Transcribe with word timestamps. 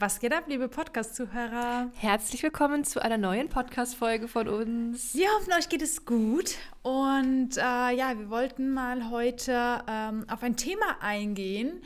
Was 0.00 0.20
geht 0.20 0.32
ab, 0.32 0.44
liebe 0.46 0.68
Podcast-Zuhörer? 0.68 1.90
Herzlich 1.96 2.44
willkommen 2.44 2.84
zu 2.84 3.02
einer 3.02 3.18
neuen 3.18 3.48
Podcast-Folge 3.48 4.28
von 4.28 4.46
uns. 4.46 5.12
Wir 5.12 5.26
hoffen, 5.36 5.52
euch 5.58 5.68
geht 5.68 5.82
es 5.82 6.04
gut. 6.04 6.54
Und 6.82 7.56
äh, 7.56 7.60
ja, 7.96 8.16
wir 8.16 8.30
wollten 8.30 8.72
mal 8.72 9.10
heute 9.10 9.82
ähm, 9.88 10.24
auf 10.28 10.44
ein 10.44 10.54
Thema 10.54 10.98
eingehen, 11.00 11.82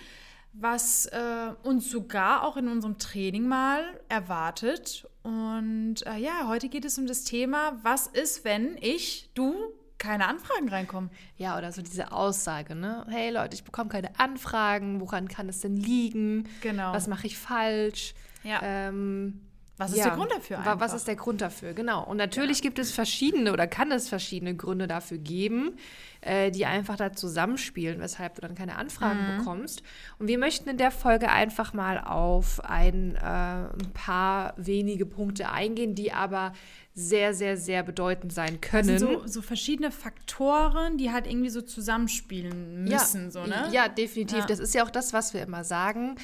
was 0.52 1.06
äh, 1.06 1.54
uns 1.62 1.90
sogar 1.90 2.46
auch 2.46 2.58
in 2.58 2.68
unserem 2.68 2.98
Training 2.98 3.48
mal 3.48 3.82
erwartet. 4.10 5.08
Und 5.22 6.04
äh, 6.04 6.18
ja, 6.18 6.48
heute 6.48 6.68
geht 6.68 6.84
es 6.84 6.98
um 6.98 7.06
das 7.06 7.24
Thema, 7.24 7.78
was 7.82 8.08
ist, 8.08 8.44
wenn 8.44 8.76
ich, 8.82 9.30
du, 9.32 9.54
keine 10.02 10.26
Anfragen 10.26 10.68
reinkommen. 10.68 11.10
Ja, 11.36 11.56
oder 11.56 11.70
so 11.70 11.80
diese 11.80 12.10
Aussage, 12.10 12.74
ne? 12.74 13.06
Hey 13.08 13.30
Leute, 13.30 13.54
ich 13.54 13.62
bekomme 13.62 13.88
keine 13.88 14.18
Anfragen. 14.18 15.00
Woran 15.00 15.28
kann 15.28 15.48
es 15.48 15.60
denn 15.60 15.76
liegen? 15.76 16.48
Genau. 16.60 16.92
Was 16.92 17.06
mache 17.06 17.28
ich 17.28 17.38
falsch? 17.38 18.14
Ja. 18.42 18.60
Ähm, 18.62 19.40
was 19.76 19.92
ist 19.92 19.98
ja, 19.98 20.08
der 20.08 20.16
Grund 20.16 20.32
dafür? 20.32 20.58
Einfach? 20.58 20.80
Was 20.80 20.92
ist 20.92 21.06
der 21.06 21.14
Grund 21.14 21.40
dafür? 21.40 21.72
Genau. 21.72 22.04
Und 22.04 22.16
natürlich 22.16 22.62
gibt 22.62 22.80
es 22.80 22.90
verschiedene 22.90 23.52
oder 23.52 23.68
kann 23.68 23.92
es 23.92 24.08
verschiedene 24.08 24.56
Gründe 24.56 24.88
dafür 24.88 25.18
geben, 25.18 25.76
äh, 26.22 26.50
die 26.50 26.66
einfach 26.66 26.96
da 26.96 27.12
zusammenspielen, 27.12 28.00
weshalb 28.00 28.36
du 28.36 28.40
dann 28.40 28.54
keine 28.54 28.76
Anfragen 28.76 29.38
bekommst. 29.38 29.82
Und 30.18 30.28
wir 30.28 30.38
möchten 30.38 30.68
in 30.68 30.78
der 30.78 30.90
Folge 30.90 31.30
einfach 31.30 31.74
mal 31.74 31.98
auf 31.98 32.64
ein, 32.64 33.16
äh, 33.16 33.18
ein 33.20 33.90
paar 33.92 34.54
wenige 34.56 35.04
Punkte 35.04 35.50
eingehen, 35.50 35.94
die 35.94 36.12
aber 36.12 36.52
sehr, 36.94 37.32
sehr, 37.32 37.56
sehr 37.56 37.82
bedeutend 37.82 38.34
sein 38.34 38.60
können. 38.60 38.98
so, 38.98 39.26
so 39.26 39.40
verschiedene 39.40 39.90
Faktoren, 39.90 40.98
die 40.98 41.10
halt 41.10 41.26
irgendwie 41.26 41.48
so 41.48 41.62
zusammenspielen 41.62 42.84
müssen, 42.84 43.24
ja, 43.24 43.30
so, 43.30 43.46
ne? 43.46 43.68
Ja, 43.72 43.88
definitiv. 43.88 44.40
Ja. 44.40 44.46
Das 44.46 44.58
ist 44.58 44.74
ja 44.74 44.84
auch 44.84 44.90
das, 44.90 45.14
was 45.14 45.32
wir 45.32 45.42
immer 45.42 45.64
sagen. 45.64 46.16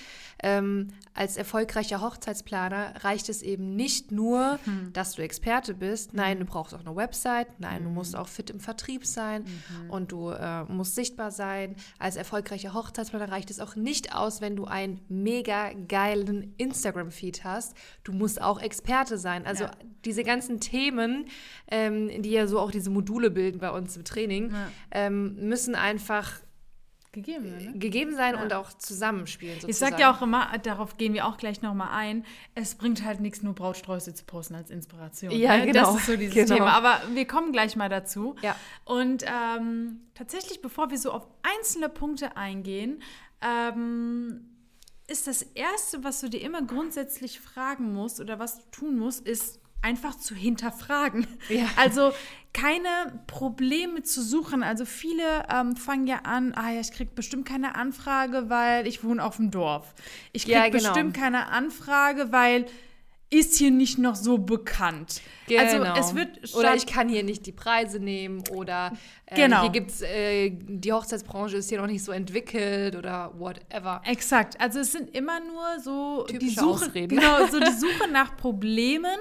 Ähm, 0.42 0.88
als 1.14 1.36
erfolgreicher 1.38 2.00
Hochzeitsplaner 2.02 2.92
reicht 3.02 3.30
es 3.30 3.40
eben 3.42 3.76
nicht 3.76 4.12
nur, 4.12 4.58
Hm. 4.64 4.92
dass 4.92 5.14
du 5.14 5.22
Experte 5.22 5.72
bist. 5.74 6.12
Nein, 6.12 6.38
du 6.38 6.44
brauchst 6.44 6.74
auch 6.74 6.80
eine 6.84 6.94
Website. 6.94 7.48
Nein, 7.58 7.84
du 7.84 7.90
musst 7.90 8.14
auch 8.14 8.28
fit 8.28 8.50
im 8.50 8.60
Vertrieb 8.60 9.06
sein 9.06 9.44
Mhm. 9.44 9.87
Und 9.90 10.12
du 10.12 10.30
äh, 10.30 10.64
musst 10.64 10.94
sichtbar 10.94 11.30
sein. 11.30 11.76
Als 11.98 12.16
erfolgreicher 12.16 12.74
Hochzeitsplaner 12.74 13.30
reicht 13.30 13.50
es 13.50 13.60
auch 13.60 13.76
nicht 13.76 14.14
aus, 14.14 14.40
wenn 14.40 14.56
du 14.56 14.64
einen 14.66 15.00
mega 15.08 15.72
geilen 15.88 16.54
Instagram-Feed 16.58 17.44
hast. 17.44 17.74
Du 18.04 18.12
musst 18.12 18.40
auch 18.40 18.60
Experte 18.60 19.18
sein. 19.18 19.46
Also 19.46 19.64
Ja. 19.64 19.70
diese 20.04 20.22
ganzen 20.24 20.60
Themen, 20.60 21.26
ähm, 21.70 22.22
die 22.22 22.30
ja 22.30 22.46
so 22.46 22.58
auch 22.60 22.70
diese 22.70 22.90
Module 22.90 23.30
bilden 23.30 23.58
bei 23.58 23.70
uns 23.70 23.96
im 23.96 24.04
Training, 24.04 24.50
Ja. 24.50 24.68
ähm, 24.90 25.36
müssen 25.48 25.74
einfach 25.74 26.40
Gegeben, 27.12 27.56
ne? 27.56 27.78
gegeben 27.78 28.14
sein 28.14 28.34
Ja. 28.34 28.42
und 28.42 28.52
auch 28.52 28.72
zusammenspielen. 28.74 29.60
Sozusagen. 29.60 29.70
Ich 29.70 29.76
sag 29.78 29.98
ja 29.98 30.12
auch 30.14 30.20
immer, 30.20 30.56
darauf 30.58 30.98
gehen 30.98 31.14
wir 31.14 31.26
auch 31.26 31.38
gleich 31.38 31.62
nochmal 31.62 31.88
ein, 31.90 32.24
es 32.54 32.74
bringt 32.74 33.02
halt 33.04 33.20
nichts, 33.20 33.42
nur 33.42 33.54
Brautsträuße 33.54 34.12
zu 34.12 34.24
posten 34.26 34.54
als 34.54 34.70
Inspiration. 34.70 35.30
Ja, 35.32 35.56
ne? 35.56 35.66
genau. 35.66 35.92
Das 35.92 36.00
ist 36.00 36.06
so 36.06 36.16
dieses 36.16 36.34
Genau. 36.34 36.54
Thema. 36.56 36.72
Aber 36.72 37.00
wir 37.14 37.26
kommen 37.26 37.52
gleich 37.52 37.76
mal 37.76 37.88
dazu. 37.88 38.36
Ja. 38.42 38.54
Und 38.84 39.24
ähm, 39.26 40.02
tatsächlich, 40.14 40.60
bevor 40.60 40.90
wir 40.90 40.98
so 40.98 41.10
auf 41.12 41.26
einzelne 41.42 41.88
Punkte 41.88 42.36
eingehen, 42.36 43.02
ähm, 43.40 44.44
ist 45.06 45.26
das 45.26 45.40
Erste, 45.42 46.04
was 46.04 46.20
du 46.20 46.28
dir 46.28 46.42
immer 46.42 46.60
grundsätzlich 46.62 47.40
fragen 47.40 47.94
musst 47.94 48.20
oder 48.20 48.38
was 48.38 48.58
du 48.58 48.64
tun 48.70 48.98
musst, 48.98 49.26
ist 49.26 49.60
einfach 49.80 50.16
zu 50.16 50.34
hinterfragen. 50.34 51.26
Ja. 51.48 51.66
Also 51.76 52.12
keine 52.60 53.20
Probleme 53.26 54.02
zu 54.02 54.22
suchen. 54.22 54.62
Also 54.62 54.84
viele 54.84 55.22
ähm, 55.52 55.76
fangen 55.76 56.06
ja 56.06 56.20
an, 56.24 56.54
ah 56.54 56.70
ja, 56.72 56.80
ich 56.80 56.92
krieg 56.92 57.14
bestimmt 57.14 57.46
keine 57.46 57.74
Anfrage, 57.76 58.48
weil 58.48 58.86
ich 58.86 59.04
wohne 59.04 59.24
auf 59.24 59.36
dem 59.36 59.50
Dorf. 59.50 59.94
Ich 60.32 60.44
krieg 60.44 60.54
Ja, 60.54 60.68
genau. 60.68 60.72
bestimmt 60.74 61.14
keine 61.14 61.48
Anfrage, 61.48 62.32
weil 62.32 62.66
ist 63.30 63.56
hier 63.56 63.70
nicht 63.70 63.98
noch 63.98 64.14
so 64.14 64.38
bekannt. 64.38 65.20
Also 65.58 65.76
Genau. 65.78 65.94
es 65.98 66.14
wird 66.14 66.54
oder 66.54 66.74
ich 66.74 66.86
kann 66.86 67.10
hier 67.10 67.22
nicht 67.22 67.44
die 67.44 67.52
Preise 67.52 67.98
nehmen 68.00 68.42
oder 68.54 68.92
äh, 69.26 69.36
Genau. 69.36 69.60
hier 69.60 69.70
gibt's 69.70 70.00
äh, 70.00 70.48
die 70.50 70.90
Hochzeitsbranche 70.94 71.58
ist 71.58 71.68
hier 71.68 71.78
noch 71.78 71.88
nicht 71.88 72.02
so 72.02 72.10
entwickelt 72.12 72.96
oder 72.96 73.34
whatever. 73.38 74.00
Exakt. 74.06 74.58
Also 74.58 74.78
es 74.80 74.92
sind 74.92 75.14
immer 75.14 75.40
nur 75.40 75.78
so 75.84 76.24
die 76.30 76.38
Typische 76.38 76.60
Suche, 76.60 76.86
Ausreden. 76.86 77.18
genau, 77.18 77.46
so 77.48 77.60
die 77.60 77.72
Suche 77.78 78.08
nach 78.10 78.34
Problemen, 78.38 79.18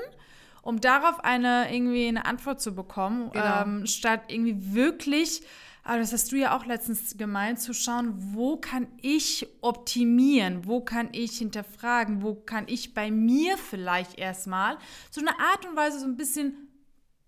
um 0.67 0.81
darauf 0.81 1.23
eine 1.23 1.73
irgendwie 1.73 2.07
eine 2.07 2.25
Antwort 2.25 2.61
zu 2.61 2.75
bekommen, 2.75 3.31
Genau. 3.31 3.61
ähm, 3.61 3.85
statt 3.87 4.23
irgendwie 4.27 4.73
wirklich, 4.75 5.41
aber 5.83 5.99
das 5.99 6.11
hast 6.11 6.31
du 6.31 6.35
ja 6.35 6.55
auch 6.57 6.65
letztens 6.65 7.17
gemeint, 7.17 7.61
zu 7.61 7.73
schauen, 7.73 8.13
wo 8.33 8.57
kann 8.57 8.87
ich 9.01 9.47
optimieren, 9.61 10.65
wo 10.67 10.81
kann 10.81 11.07
ich 11.13 11.37
hinterfragen, 11.37 12.21
wo 12.21 12.35
kann 12.35 12.65
ich 12.67 12.93
bei 12.93 13.09
mir 13.11 13.57
vielleicht 13.57 14.19
erstmal 14.19 14.77
so 15.09 15.21
eine 15.21 15.31
Art 15.39 15.65
und 15.65 15.77
Weise 15.77 15.99
so 15.99 16.05
ein 16.05 16.17
bisschen 16.17 16.67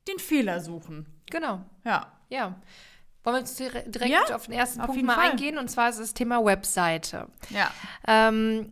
den 0.10 0.20
Fehler 0.20 0.60
suchen. 0.60 1.06
Genau. 1.32 1.62
Ja. 1.86 2.12
Ja. 2.30 2.60
Wollen 3.24 3.36
wir 3.36 3.40
jetzt 3.40 3.58
dire- 3.60 3.84
direkt 3.88 4.12
Ja, 4.12 4.36
auf 4.36 4.46
den 4.48 4.54
ersten 4.56 4.82
auf 4.82 4.88
Punkt 4.88 5.04
mal 5.04 5.16
Fall. 5.16 5.32
eingehen 5.32 5.58
und 5.58 5.70
zwar 5.70 5.90
ist 5.90 6.00
das 6.00 6.14
Thema 6.14 6.44
Webseite. 6.44 7.28
Ja. 7.50 7.72
Ähm, 8.08 8.72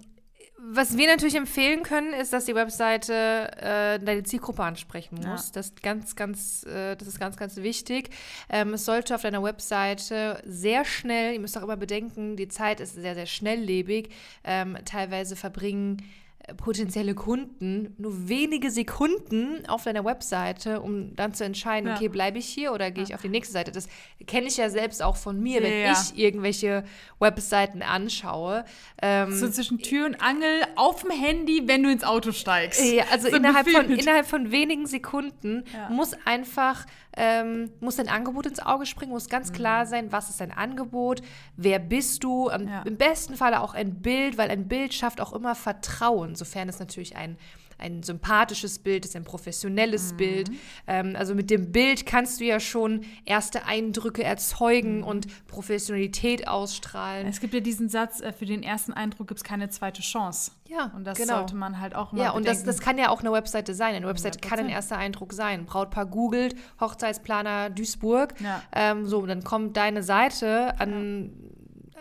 was 0.60 0.98
wir 0.98 1.08
natürlich 1.08 1.36
empfehlen 1.36 1.84
können, 1.84 2.14
ist, 2.14 2.34
dass 2.34 2.46
die 2.46 2.56
Webseite 2.56 3.14
äh, 3.58 4.00
deine 4.04 4.24
Zielgruppe 4.24 4.64
ansprechen 4.64 5.22
Ja. 5.22 5.30
muss. 5.30 5.52
Das 5.52 5.68
ist 5.68 5.84
ganz, 5.84 6.16
ganz, 6.16 6.64
äh, 6.66 6.96
das 6.96 7.08
ist 7.08 7.20
ganz, 7.20 7.38
ganz 7.38 7.58
wichtig. 7.58 8.10
Ähm, 8.50 8.74
es 8.74 8.86
sollte 8.86 9.14
auf 9.16 9.22
deiner 9.22 9.44
Webseite 9.44 10.42
sehr 10.46 10.84
schnell, 10.84 11.34
ihr 11.34 11.40
müsst 11.40 11.58
auch 11.58 11.64
immer 11.64 11.78
bedenken, 11.78 12.36
die 12.36 12.48
Zeit 12.48 12.80
ist 12.80 12.96
sehr, 12.96 13.14
sehr 13.16 13.28
schnelllebig. 13.28 14.10
Ähm, 14.44 14.78
teilweise 14.86 15.36
verbringen 15.36 16.04
potenzielle 16.56 17.14
Kunden 17.14 17.94
nur 17.98 18.30
wenige 18.30 18.72
Sekunden 18.72 19.66
auf 19.68 19.84
deiner 19.84 20.06
Webseite, 20.06 20.80
um 20.82 21.14
dann 21.16 21.34
zu 21.34 21.44
entscheiden, 21.44 21.90
Ja. 21.90 21.96
okay, 21.96 22.08
bleibe 22.08 22.38
ich 22.38 22.46
hier 22.48 22.72
oder 22.72 22.90
gehe 22.90 23.04
ich 23.04 23.14
auf 23.14 23.22
die 23.22 23.28
nächste 23.30 23.52
Seite. 23.54 23.72
Das 23.74 23.88
kenne 24.28 24.48
ich 24.48 24.56
ja 24.56 24.70
selbst 24.70 25.04
auch 25.04 25.18
von 25.18 25.42
mir, 25.42 25.62
wenn 25.62 25.74
Ja. 25.82 25.92
ich 25.92 26.18
irgendwelche 26.18 26.86
Webseiten 27.20 27.82
anschaue. 27.82 28.64
Ähm, 29.02 29.34
So 29.34 29.50
zwischen 29.50 29.80
Tür 29.80 30.06
und 30.06 30.22
Angel 30.22 30.62
auf 30.78 31.02
dem 31.02 31.12
Handy, 31.12 31.64
wenn 31.66 31.84
du 31.84 31.92
ins 31.92 32.06
Auto 32.06 32.32
steigst. 32.32 32.82
ja, 32.94 33.04
also 33.12 33.30
So 33.30 33.36
innerhalb, 33.36 33.68
von, 33.70 33.90
innerhalb 33.90 34.26
von 34.26 34.52
wenigen 34.52 34.88
Sekunden 34.88 35.66
muss 35.90 36.12
einfach, 36.26 36.86
ähm, 37.18 37.72
muss 37.80 37.96
dein 37.98 38.08
Angebot 38.10 38.46
ins 38.46 38.60
Auge 38.60 38.86
springen, 38.86 39.12
muss 39.12 39.28
ganz 39.28 39.52
klar 39.52 39.86
sein, 39.86 40.12
was 40.12 40.30
ist 40.30 40.40
dein 40.40 40.52
Angebot, 40.52 41.22
wer 41.56 41.80
bist 41.80 42.24
du, 42.24 42.50
am, 42.50 42.68
Ja. 42.68 42.82
im 42.84 42.96
besten 42.96 43.36
Falle 43.36 43.60
auch 43.62 43.74
ein 43.74 43.96
Bild, 44.02 44.38
weil 44.38 44.50
ein 44.52 44.68
Bild 44.68 44.94
schafft 44.94 45.20
auch 45.20 45.34
immer 45.34 45.56
Vertrauen, 45.56 46.36
sofern 46.36 46.70
es 46.70 46.80
natürlich 46.80 47.16
ein 47.16 47.38
ein 47.80 48.04
sympathisches 48.04 48.80
Bild 48.80 49.06
ist, 49.06 49.16
ein 49.16 49.24
professionelles 49.24 50.14
Mhm. 50.14 50.18
Bild. 50.18 50.50
Ähm, 50.88 51.16
also 51.18 51.36
mit 51.36 51.50
dem 51.50 51.72
Bild 51.72 52.06
kannst 52.06 52.40
du 52.40 52.46
ja 52.46 52.60
schon 52.60 53.02
erste 53.26 53.66
Eindrücke 53.66 54.24
erzeugen 54.24 54.98
Mhm. 55.00 55.04
und 55.04 55.48
Professionalität 55.48 56.48
ausstrahlen. 56.48 57.28
Es 57.28 57.40
gibt 57.40 57.54
ja 57.54 57.60
diesen 57.60 57.90
Satz, 57.90 58.22
äh, 58.22 58.32
für 58.34 58.46
den 58.46 58.64
ersten 58.64 58.94
Eindruck 58.94 59.28
gibt 59.28 59.40
es 59.40 59.44
keine 59.44 59.70
zweite 59.70 60.02
Chance. 60.02 60.52
Ja, 60.68 60.92
Und 60.96 61.06
das 61.06 61.18
genau. 61.18 61.38
sollte 61.38 61.56
man 61.56 61.80
halt 61.80 61.96
auch 61.96 62.12
immer 62.14 62.22
Ja, 62.24 62.32
und 62.32 62.46
das, 62.48 62.64
das 62.64 62.80
kann 62.80 62.98
ja 62.98 63.10
auch 63.10 63.22
eine 63.22 63.32
Webseite 63.32 63.74
sein. 63.74 63.96
Eine 63.96 64.08
Webseite 64.08 64.40
kann 64.40 64.60
ein 64.60 64.66
100%. 64.68 64.70
erster 64.72 64.98
Eindruck 64.98 65.34
sein. 65.34 65.66
Brautpaar 65.66 66.06
googelt, 66.06 66.56
Hochzeitsplaner 66.82 67.70
Duisburg. 67.70 68.34
Ja. 68.42 68.62
Ähm, 68.74 69.06
so, 69.06 69.26
dann 69.26 69.44
kommt 69.44 69.78
deine 69.78 70.04
Seite 70.04 70.80
an 70.80 71.32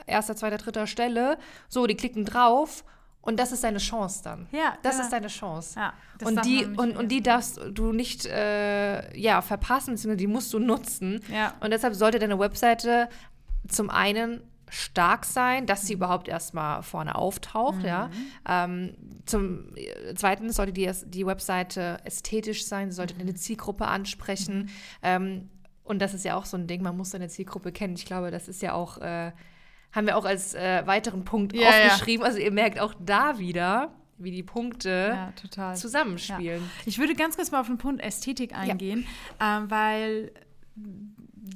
erster, 0.06 0.36
zweiter, 0.36 0.56
dritter 0.58 0.86
Stelle. 0.86 1.38
So, 1.68 1.86
die 1.86 1.94
klicken 1.96 2.24
drauf 2.24 2.84
und 3.26 3.38
das 3.38 3.52
ist 3.52 3.64
deine 3.64 3.78
Chance 3.78 4.22
dann. 4.22 4.46
Ja, 4.52 4.78
Das 4.82 4.96
ja. 4.96 5.02
ist 5.02 5.12
deine 5.12 5.26
Chance. 5.26 5.78
Ja, 5.78 5.92
und 6.24 6.44
die, 6.44 6.64
und, 6.64 6.96
und 6.96 7.08
die 7.08 7.22
darfst 7.22 7.60
du 7.72 7.92
nicht 7.92 8.24
äh, 8.24 9.16
ja, 9.18 9.42
verpassen, 9.42 9.94
beziehungsweise 9.94 10.16
die 10.16 10.26
musst 10.28 10.52
du 10.54 10.58
nutzen. 10.58 11.20
Ja. 11.32 11.54
Und 11.60 11.72
deshalb 11.72 11.94
sollte 11.94 12.18
deine 12.18 12.38
Webseite 12.38 13.08
zum 13.68 13.90
einen 13.90 14.40
stark 14.68 15.24
sein, 15.24 15.66
dass 15.66 15.86
sie 15.86 15.94
überhaupt 15.94 16.28
erstmal 16.28 16.82
vorne 16.82 17.16
auftaucht, 17.16 17.82
ja. 17.82 18.10
Ähm, 18.48 18.94
zum 19.24 19.74
äh, 19.76 20.14
zweiten 20.14 20.50
sollte 20.52 20.72
die, 20.72 20.90
die 21.06 21.26
Webseite 21.26 21.98
ästhetisch 22.04 22.64
sein, 22.66 22.90
sie 22.90 22.96
sollte 22.96 23.14
eine 23.18 23.34
Zielgruppe 23.34 23.86
ansprechen. 23.86 24.70
Ähm, 25.02 25.50
und 25.84 26.00
das 26.00 26.14
ist 26.14 26.24
ja 26.24 26.36
auch 26.36 26.44
so 26.44 26.56
ein 26.56 26.66
Ding, 26.66 26.82
man 26.82 26.96
muss 26.96 27.10
seine 27.10 27.28
Zielgruppe 27.28 27.72
kennen. 27.72 27.94
Ich 27.94 28.06
glaube, 28.06 28.30
das 28.30 28.48
ist 28.48 28.62
ja 28.62 28.72
auch, 28.72 28.98
äh, 28.98 29.32
haben 29.92 30.06
wir 30.06 30.16
auch 30.16 30.24
als 30.24 30.54
äh, 30.54 30.86
weiteren 30.86 31.24
Punkt 31.24 31.54
Ja, 31.54 31.62
ja. 31.62 31.86
aufgeschrieben. 31.86 32.24
Also 32.24 32.38
ihr 32.38 32.52
merkt 32.52 32.78
auch 32.80 32.94
da 32.98 33.38
wieder, 33.38 33.92
wie 34.18 34.30
die 34.30 34.42
Punkte 34.42 35.10
Ja, 35.14 35.32
total. 35.40 35.76
zusammenspielen. 35.76 36.62
Ich 36.84 36.98
würde 36.98 37.14
ganz 37.14 37.36
kurz 37.36 37.50
mal 37.50 37.60
auf 37.60 37.66
den 37.66 37.78
Punkt 37.78 38.02
Ästhetik 38.02 38.54
eingehen, 38.56 39.06
ähm, 39.40 39.70
weil 39.70 40.32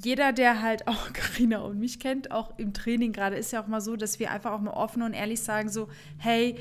jeder, 0.03 0.31
der 0.33 0.61
halt 0.61 0.87
auch 0.87 1.11
Karina 1.13 1.59
und 1.59 1.79
mich 1.79 1.99
kennt, 1.99 2.31
auch 2.31 2.57
im 2.57 2.73
Training 2.73 3.11
gerade, 3.13 3.35
ist 3.35 3.51
ja 3.51 3.61
auch 3.61 3.67
mal 3.67 3.81
so, 3.81 3.95
dass 3.95 4.19
wir 4.19 4.31
einfach 4.31 4.51
auch 4.51 4.61
mal 4.61 4.71
offen 4.71 5.01
und 5.01 5.13
ehrlich 5.13 5.41
sagen, 5.41 5.69
so, 5.69 5.89
hey, 6.17 6.55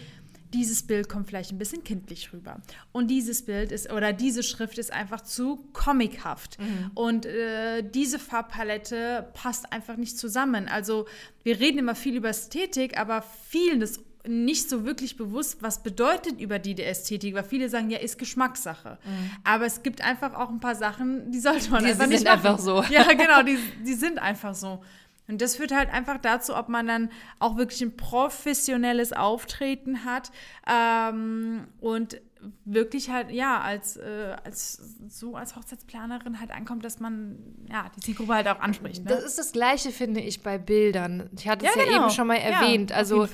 dieses 0.52 0.82
Bild 0.82 1.08
kommt 1.08 1.28
vielleicht 1.28 1.52
ein 1.52 1.58
bisschen 1.58 1.84
kindlich 1.84 2.32
rüber. 2.32 2.60
Und 2.92 3.08
dieses 3.08 3.44
Bild 3.44 3.72
ist, 3.72 3.92
oder 3.92 4.12
diese 4.12 4.42
Schrift 4.42 4.78
ist 4.78 4.92
einfach 4.92 5.20
zu 5.20 5.68
comichaft. 5.72 6.58
Und 6.94 7.26
äh, 7.26 7.82
diese 7.82 8.18
Farbpalette 8.18 9.28
passt 9.34 9.72
einfach 9.72 9.96
nicht 9.96 10.18
zusammen. 10.18 10.68
Also 10.68 11.06
wir 11.42 11.60
reden 11.60 11.78
immer 11.78 11.94
viel 11.94 12.16
über 12.16 12.28
Ästhetik, 12.28 12.98
aber 12.98 13.22
vieles 13.22 14.00
nicht 14.26 14.68
so 14.68 14.84
wirklich 14.84 15.16
bewusst, 15.16 15.62
was 15.62 15.82
bedeutet 15.82 16.40
über 16.40 16.58
die 16.58 16.80
Ästhetik, 16.82 17.34
weil 17.34 17.44
viele 17.44 17.68
sagen, 17.68 17.90
ja, 17.90 17.98
ist 17.98 18.18
Geschmackssache. 18.18 18.98
Mhm. 19.04 19.30
Aber 19.44 19.64
es 19.64 19.82
gibt 19.82 20.02
einfach 20.02 20.34
auch 20.34 20.50
ein 20.50 20.60
paar 20.60 20.74
Sachen, 20.74 21.30
die 21.30 21.40
sollte 21.40 21.70
man 21.70 21.84
die 21.84 21.90
einfach 21.90 22.04
sind 22.04 22.12
nicht 22.12 22.24
machen. 22.24 22.46
einfach 22.46 22.58
so. 22.58 22.82
Ja, 22.90 23.12
genau, 23.12 23.42
die, 23.42 23.58
die 23.84 23.94
sind 23.94 24.18
einfach 24.18 24.54
so. 24.54 24.82
Und 25.30 25.40
das 25.40 25.56
führt 25.56 25.72
halt 25.72 25.92
einfach 25.92 26.18
dazu, 26.18 26.56
ob 26.56 26.68
man 26.68 26.86
dann 26.88 27.10
auch 27.38 27.56
wirklich 27.56 27.80
ein 27.82 27.96
professionelles 27.96 29.12
Auftreten 29.12 30.04
hat 30.04 30.32
ähm, 30.68 31.68
und 31.80 32.20
wirklich 32.64 33.10
halt, 33.10 33.30
ja, 33.30 33.60
als, 33.60 33.96
äh, 33.96 34.36
als 34.44 34.82
so 35.08 35.36
als 35.36 35.54
Hochzeitsplanerin 35.54 36.40
halt 36.40 36.50
ankommt, 36.50 36.84
dass 36.84 36.98
man 36.98 37.38
ja 37.68 37.86
die 37.96 38.00
Zielgruppe 38.00 38.34
halt 38.34 38.48
auch 38.48 38.58
anspricht. 38.60 39.04
Ne? 39.04 39.10
Das 39.10 39.22
ist 39.22 39.38
das 39.38 39.52
Gleiche, 39.52 39.90
finde 39.90 40.20
ich, 40.20 40.42
bei 40.42 40.58
Bildern. 40.58 41.30
Ich 41.36 41.46
hatte 41.46 41.64
es 41.64 41.74
Ja, 41.74 41.80
ja, 41.80 41.86
genau. 41.86 42.02
eben 42.06 42.10
schon 42.10 42.26
mal 42.26 42.38
erwähnt. 42.38 42.90
Ja, 42.90 42.96
also 42.96 43.28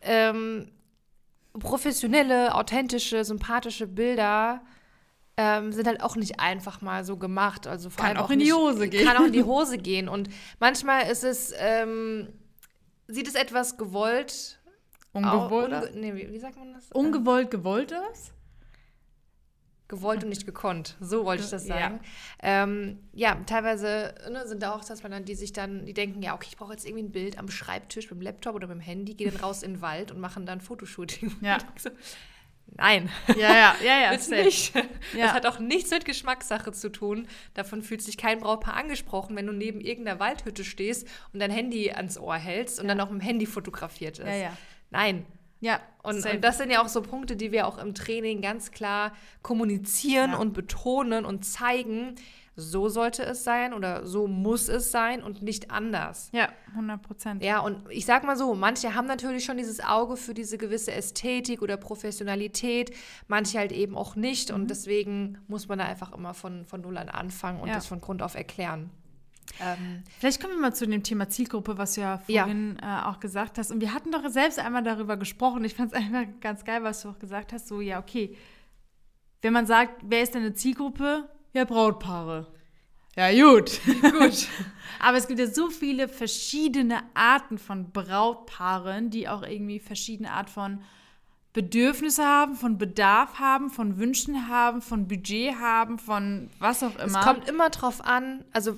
ähm, 0.00 0.70
professionelle, 1.58 2.54
authentische, 2.54 3.24
sympathische 3.24 3.86
Bilder 3.86 4.62
ähm, 5.36 5.72
sind 5.72 5.86
halt 5.86 6.02
auch 6.02 6.16
nicht 6.16 6.40
einfach 6.40 6.80
mal 6.80 7.04
so 7.04 7.16
gemacht. 7.16 7.66
Also 7.66 7.90
vor 7.90 8.04
Kann 8.04 8.16
allem 8.16 8.24
auch 8.24 8.30
in 8.30 8.38
die 8.38 8.46
nicht, 8.46 8.54
Hose 8.54 8.88
gehen. 8.88 9.06
Kann 9.06 9.16
auch 9.16 9.26
in 9.26 9.32
die 9.32 9.44
Hose 9.44 9.78
gehen. 9.78 10.08
Und 10.08 10.28
manchmal 10.58 11.10
ist 11.10 11.24
es, 11.24 11.52
ähm, 11.58 12.28
sieht 13.06 13.28
es 13.28 13.34
etwas 13.34 13.76
gewollt. 13.76 14.60
Ungewollt, 15.12 15.72
unge 15.72 15.90
nee, 15.94 16.14
wie, 16.14 16.32
wie 16.32 16.38
sagt 16.38 16.56
man 16.56 16.74
das? 16.74 16.90
ungewollt 16.92 17.50
gewolltes? 17.50 18.32
gewollt 19.88 20.24
und 20.24 20.30
nicht 20.30 20.46
gekonnt. 20.46 20.96
So 21.00 21.24
wollte 21.24 21.44
ich 21.44 21.50
das 21.50 21.66
sagen. 21.66 22.00
Ja, 22.42 22.64
ähm, 22.64 22.98
ja 23.12 23.36
teilweise 23.46 24.14
ne, 24.30 24.46
sind 24.46 24.62
da 24.62 24.72
auch 24.72 24.78
Hochzeitsplaner, 24.78 25.20
die 25.20 25.34
sich 25.34 25.52
dann, 25.52 25.86
die 25.86 25.94
denken, 25.94 26.22
ja, 26.22 26.34
okay, 26.34 26.48
ich 26.50 26.56
brauche 26.56 26.72
jetzt 26.72 26.86
irgendwie 26.86 27.04
ein 27.04 27.12
Bild 27.12 27.38
am 27.38 27.48
Schreibtisch 27.48 28.10
mit 28.10 28.20
dem 28.20 28.22
Laptop 28.22 28.54
oder 28.54 28.66
mit 28.66 28.76
dem 28.76 28.80
Handy, 28.80 29.14
gehen 29.14 29.32
dann 29.32 29.40
raus 29.40 29.62
in 29.62 29.74
den 29.74 29.82
Wald 29.82 30.10
und 30.10 30.20
machen 30.20 30.46
dann 30.46 30.60
Fotoshooting. 30.60 31.36
Ja. 31.40 31.58
Nein, 32.74 33.08
Ja, 33.28 33.54
ja, 33.54 33.76
ja, 33.82 34.00
ja. 34.02 34.10
willst 34.12 34.30
nicht. 34.30 34.74
Ja. 34.74 34.82
Das 35.26 35.32
hat 35.32 35.46
auch 35.46 35.58
nichts 35.58 35.90
mit 35.90 36.04
Geschmackssache 36.04 36.72
zu 36.72 36.90
tun. 36.90 37.26
Davon 37.54 37.82
fühlt 37.82 38.02
sich 38.02 38.18
kein 38.18 38.40
Brautpaar 38.40 38.74
angesprochen, 38.74 39.34
wenn 39.36 39.46
du 39.46 39.52
neben 39.52 39.80
irgendeiner 39.80 40.20
Waldhütte 40.20 40.64
stehst 40.64 41.08
und 41.32 41.40
dein 41.40 41.50
Handy 41.50 41.90
ans 41.92 42.18
Ohr 42.18 42.34
hältst 42.36 42.78
und 42.80 42.88
dann 42.88 43.00
auch 43.00 43.10
mit 43.10 43.22
dem 43.22 43.24
Handy 43.26 43.46
fotografiert 43.46 44.18
ist. 44.18 44.26
Ja, 44.26 44.34
ja. 44.34 44.56
Nein, 44.90 45.24
Ja, 45.60 45.80
und, 46.02 46.24
und 46.26 46.44
das 46.44 46.58
sind 46.58 46.70
ja 46.70 46.82
auch 46.82 46.88
so 46.88 47.00
Punkte, 47.02 47.34
die 47.34 47.50
wir 47.50 47.66
auch 47.66 47.78
im 47.78 47.94
Training 47.94 48.42
ganz 48.42 48.70
klar 48.72 49.12
kommunizieren 49.42 50.32
Ja. 50.32 50.36
und 50.38 50.52
betonen 50.52 51.24
und 51.24 51.44
zeigen. 51.44 52.14
So 52.58 52.88
sollte 52.88 53.22
es 53.22 53.44
sein 53.44 53.74
oder 53.74 54.06
so 54.06 54.26
muss 54.26 54.68
es 54.70 54.90
sein 54.90 55.22
und 55.22 55.42
nicht 55.42 55.70
anders. 55.70 56.30
ja, 56.32 56.48
100 56.70 57.02
Prozent. 57.02 57.42
Ja, 57.44 57.60
und 57.60 57.82
ich 57.90 58.06
sag 58.06 58.24
mal 58.24 58.34
so, 58.36 58.54
manche 58.54 58.94
haben 58.94 59.06
natürlich 59.06 59.44
schon 59.44 59.58
dieses 59.58 59.80
Auge 59.84 60.16
für 60.16 60.32
diese 60.32 60.56
gewisse 60.56 60.90
Ästhetik 60.92 61.60
oder 61.60 61.76
Professionalität, 61.76 62.92
manche 63.28 63.58
halt 63.58 63.72
eben 63.72 63.94
auch 63.94 64.16
nicht. 64.16 64.50
Und 64.50 64.70
deswegen 64.70 65.36
muss 65.48 65.68
man 65.68 65.78
da 65.80 65.84
einfach 65.84 66.12
immer 66.12 66.32
von, 66.32 66.64
von 66.64 66.80
Null 66.80 66.96
an 66.96 67.10
anfangen 67.10 67.60
und 67.60 67.68
Ja. 67.68 67.74
das 67.74 67.86
von 67.86 68.00
Grund 68.00 68.22
auf 68.22 68.34
erklären. 68.34 68.88
Ähm, 69.60 70.02
Vielleicht 70.18 70.40
kommen 70.40 70.54
wir 70.54 70.60
mal 70.60 70.74
zu 70.74 70.86
dem 70.86 71.02
Thema 71.02 71.28
Zielgruppe, 71.28 71.76
was 71.76 71.94
du 71.94 72.00
ja 72.00 72.20
Ja. 72.26 72.42
vorhin 72.44 72.78
äh, 72.82 73.02
auch 73.06 73.20
gesagt 73.20 73.58
hast. 73.58 73.70
Und 73.70 73.80
wir 73.82 73.92
hatten 73.92 74.10
doch 74.12 74.26
selbst 74.30 74.58
einmal 74.58 74.82
darüber 74.82 75.18
gesprochen. 75.18 75.62
Ich 75.64 75.74
fand 75.74 75.92
es 75.92 75.98
einfach 75.98 76.24
ganz 76.40 76.64
geil, 76.64 76.82
was 76.82 77.02
du 77.02 77.10
auch 77.10 77.18
gesagt 77.18 77.52
hast. 77.52 77.68
So, 77.68 77.82
ja, 77.82 77.98
okay. 78.00 78.34
Wenn 79.42 79.52
man 79.52 79.66
sagt, 79.66 80.00
wer 80.06 80.22
ist 80.22 80.34
denn 80.34 80.40
eine 80.42 80.54
Zielgruppe? 80.54 81.28
Ja, 81.56 81.64
Brautpaare. 81.64 82.46
Ja, 83.16 83.32
gut. 83.32 83.80
gut. 84.02 84.46
Aber 85.00 85.16
es 85.16 85.26
gibt 85.26 85.40
ja 85.40 85.46
so 85.46 85.70
viele 85.70 86.06
verschiedene 86.06 87.00
Arten 87.14 87.56
von 87.56 87.92
Brautpaaren, 87.92 89.08
die 89.08 89.26
auch 89.26 89.42
irgendwie 89.42 89.80
verschiedene 89.80 90.32
Art 90.32 90.50
von 90.50 90.82
Bedürfnisse 91.54 92.22
haben, 92.22 92.56
von 92.56 92.76
Bedarf 92.76 93.38
haben, 93.38 93.70
von 93.70 93.96
Wünschen 93.96 94.50
haben, 94.50 94.82
von 94.82 95.08
Budget 95.08 95.58
haben, 95.58 95.98
von 95.98 96.50
was 96.58 96.82
auch 96.82 96.94
immer. 96.96 97.20
Es 97.20 97.24
kommt 97.24 97.48
immer 97.48 97.70
drauf 97.70 98.04
an, 98.04 98.44
also 98.52 98.76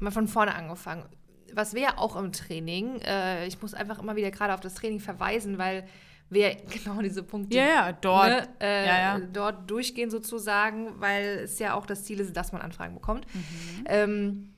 mal 0.00 0.12
von 0.12 0.28
vorne 0.28 0.54
angefangen. 0.54 1.04
Was 1.52 1.74
wir 1.74 1.82
ja 1.82 1.98
auch 1.98 2.16
im 2.16 2.32
Training, 2.32 3.00
äh, 3.02 3.46
ich 3.46 3.60
muss 3.60 3.74
einfach 3.74 3.98
immer 3.98 4.16
wieder 4.16 4.30
gerade 4.30 4.54
auf 4.54 4.60
das 4.60 4.72
Training 4.72 5.00
verweisen, 5.00 5.58
weil 5.58 5.86
wir 6.32 6.56
genau 6.70 7.00
diese 7.00 7.22
Punkte 7.22 7.56
ja, 7.56 7.64
ja, 7.64 7.92
dort. 7.92 8.28
ne, 8.28 8.48
äh, 8.60 8.86
ja, 8.86 9.18
dort 9.18 9.70
durchgehen 9.70 10.10
sozusagen, 10.10 11.00
weil 11.00 11.40
es 11.44 11.58
ja 11.58 11.74
auch 11.74 11.86
das 11.86 12.04
Ziel 12.04 12.20
ist, 12.20 12.36
dass 12.36 12.52
man 12.52 12.62
Anfragen 12.62 12.94
bekommt. 12.94 13.26
Mhm. 13.34 13.84
Ähm, 13.86 14.54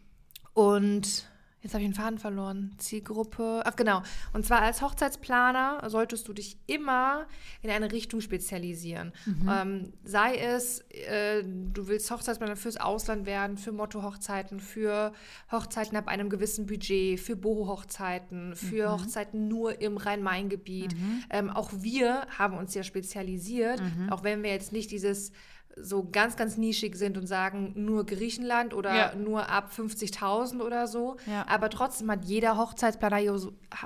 und 0.53 1.29
jetzt 1.65 1.75
habe 1.75 1.83
ich 1.83 1.89
den 1.91 1.95
Faden 1.95 2.19
verloren. 2.21 2.73
Zielgruppe. 2.79 3.63
Ach 3.65 3.75
genau. 3.75 4.03
Und 4.33 4.47
zwar 4.47 4.61
als 4.63 4.81
Hochzeitsplaner 4.83 5.83
solltest 5.89 6.29
du 6.29 6.33
dich 6.33 6.57
immer 6.67 7.27
in 7.63 7.71
eine 7.71 7.91
Richtung 7.91 8.21
spezialisieren. 8.21 9.13
Mhm. 9.27 9.49
Ähm, 9.51 9.93
sei 10.05 10.37
es, 10.37 10.81
äh, 10.91 11.43
du 11.43 11.89
willst 11.89 12.11
Hochzeitsplaner 12.11 12.55
fürs 12.57 12.77
Ausland 12.77 13.27
werden, 13.27 13.57
für 13.57 13.73
Motto-Hochzeiten, 13.73 14.61
für 14.61 15.13
Hochzeiten 15.51 15.97
ab 15.97 16.07
einem 16.07 16.29
gewissen 16.31 16.67
Budget, 16.67 17.19
für 17.19 17.35
Boho-Hochzeiten, 17.35 18.55
für 18.55 18.89
Mhm. 18.89 18.93
Hochzeiten 18.93 19.49
nur 19.49 19.81
im 19.81 19.97
Rhein-Main-Gebiet. 19.97 20.95
Ähm, 21.31 21.51
auch 21.51 21.71
wir 21.75 22.27
haben 22.39 22.57
uns 22.57 22.75
ja 22.75 22.83
spezialisiert, 22.83 23.81
Mhm. 23.81 24.13
auch 24.13 24.23
wenn 24.23 24.43
wir 24.43 24.51
jetzt 24.51 24.73
nicht 24.73 24.91
dieses 24.91 25.33
so 25.77 26.09
ganz, 26.11 26.37
ganz 26.37 26.57
nischig 26.57 26.97
sind 26.97 27.19
und 27.19 27.27
sagen, 27.27 27.73
nur 27.77 28.07
Griechenland 28.07 28.75
oder 28.75 28.95
Ja. 28.95 29.15
nur 29.15 29.49
ab 29.49 29.71
50.000 29.77 30.61
oder 30.61 30.87
so. 30.87 31.17
Ja. 31.27 31.47
Aber 31.49 31.69
trotzdem 31.71 32.11
hat 32.11 32.25
jeder 32.25 32.57
Hochzeitsplaner, 32.57 33.19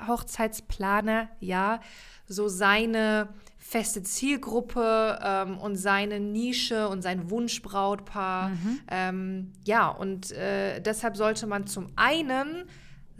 Hochzeitsplaner 0.06 1.28
ja 1.40 1.80
so 2.26 2.48
seine 2.48 3.28
feste 3.56 4.02
Zielgruppe 4.02 5.18
ähm, 5.22 5.58
und 5.58 5.76
seine 5.76 6.20
Nische 6.20 6.88
und 6.88 7.02
sein 7.02 7.30
Wunschbrautpaar. 7.30 8.50
Mhm. 8.50 8.80
Ähm, 8.90 9.52
ja, 9.64 9.88
und 9.88 10.30
äh, 10.32 10.80
deshalb 10.80 11.16
sollte 11.16 11.46
man 11.46 11.66
zum 11.66 11.86
einen 11.96 12.64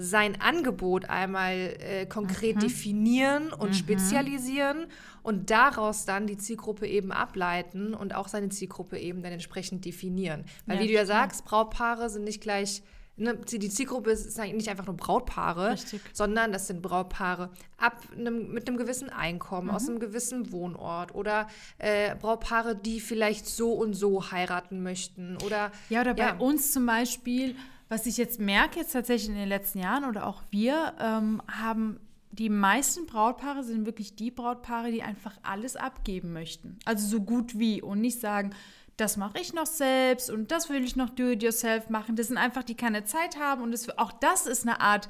sein 0.01 0.41
Angebot 0.41 1.07
einmal 1.11 1.55
äh, 1.81 2.07
konkret 2.07 2.57
Mhm. 2.57 2.61
definieren 2.61 3.53
und 3.53 3.75
spezialisieren 3.75 4.87
und 5.23 5.51
daraus 5.51 6.05
dann 6.05 6.27
die 6.27 6.37
Zielgruppe 6.39 6.87
eben 6.87 7.11
ableiten 7.13 7.95
und 7.95 8.15
auch 8.15 8.29
seine 8.29 8.49
Zielgruppe 8.49 8.99
eben 8.99 9.23
dann 9.23 9.33
entsprechend 9.33 9.85
definieren. 9.85 10.45
Weil 10.67 10.77
Ja, 10.77 10.83
wie 10.83 10.87
du 10.87 10.93
ja 10.95 11.05
sagst, 11.05 11.45
Brautpaare 11.45 12.09
sind 12.11 12.23
nicht 12.25 12.41
gleich, 12.41 12.83
ne, 13.17 13.35
die 13.37 13.69
Zielgruppe 13.69 14.13
ist, 14.13 14.39
nicht 14.39 14.69
einfach 14.69 14.87
nur 14.87 14.97
Brautpaare, 14.97 15.73
Richtig. 15.73 16.01
sondern 16.13 16.53
das 16.53 16.69
sind 16.69 16.81
Brautpaare 16.81 17.51
ab 17.77 18.01
einem, 18.17 18.53
mit 18.53 18.69
einem 18.69 18.77
gewissen 18.79 19.11
Einkommen, 19.11 19.69
aus 19.69 19.83
Mhm. 19.85 19.91
einem 19.91 19.99
gewissen 19.99 20.53
Wohnort 20.53 21.13
oder 21.15 21.49
äh, 21.79 22.15
Brautpaare, 22.15 22.77
die 22.77 23.01
vielleicht 23.01 23.47
so 23.47 23.73
und 23.73 23.95
so 23.95 24.31
heiraten 24.31 24.83
möchten 24.83 25.37
oder 25.45 25.73
Ja, 25.89 26.03
oder 26.03 26.15
bei 26.15 26.23
Ja. 26.29 26.37
uns 26.37 26.71
zum 26.71 26.87
Beispiel, 26.87 27.57
was 27.89 28.07
ich 28.07 28.17
jetzt 28.17 28.41
merke, 28.41 28.81
jetzt 28.81 28.93
tatsächlich 28.93 29.31
in 29.31 29.37
den 29.37 29.49
letzten 29.49 29.81
Jahren 29.81 30.05
oder 30.05 30.27
auch 30.27 30.43
wir, 30.51 30.95
ähm, 31.01 31.43
haben 31.49 32.01
die 32.31 32.51
meisten 32.51 33.07
Brautpaare 33.07 33.65
sind 33.65 33.87
wirklich 33.87 34.15
die 34.15 34.31
Brautpaare, 34.31 34.93
die 34.93 35.03
einfach 35.03 35.37
alles 35.43 35.77
abgeben 35.77 36.33
möchten. 36.33 36.79
Also 36.85 37.07
so 37.07 37.23
gut 37.23 37.59
wie 37.59 37.81
und 37.81 38.01
nicht 38.01 38.21
sagen, 38.21 38.55
das 38.99 39.17
mache 39.17 39.41
ich 39.41 39.55
noch 39.55 39.67
selbst 39.67 40.31
und 40.31 40.51
das 40.51 40.69
will 40.69 40.85
ich 40.85 40.97
noch 40.97 41.09
do-it-yourself 41.11 41.89
machen. 41.89 42.17
Das 42.17 42.29
sind 42.29 42.37
einfach, 42.37 42.65
die 42.65 42.75
keine 42.75 43.05
Zeit 43.05 43.39
haben 43.39 43.63
und 43.63 43.71
das, 43.71 43.89
auch 43.99 44.13
das 44.13 44.47
ist 44.47 44.67
eine 44.67 44.81
Art 44.81 45.09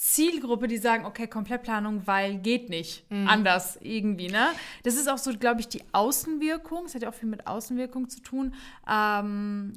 Zielgruppe, 0.00 0.66
die 0.66 0.78
sagen, 0.78 1.04
okay, 1.04 1.26
Komplettplanung, 1.26 2.06
weil 2.06 2.38
geht 2.38 2.70
nicht 2.70 3.04
anders 3.26 3.78
irgendwie, 3.82 4.28
ne? 4.28 4.46
Das 4.82 4.94
ist 4.94 5.10
auch 5.10 5.18
so, 5.18 5.30
glaube 5.36 5.60
ich, 5.60 5.68
die 5.68 5.82
Außenwirkung. 5.92 6.86
Es 6.86 6.94
hat 6.94 7.02
ja 7.02 7.10
auch 7.10 7.14
viel 7.14 7.28
mit 7.28 7.46
Außenwirkung 7.46 8.08
zu 8.08 8.22
tun. 8.22 8.54
Ähm, 8.90 9.74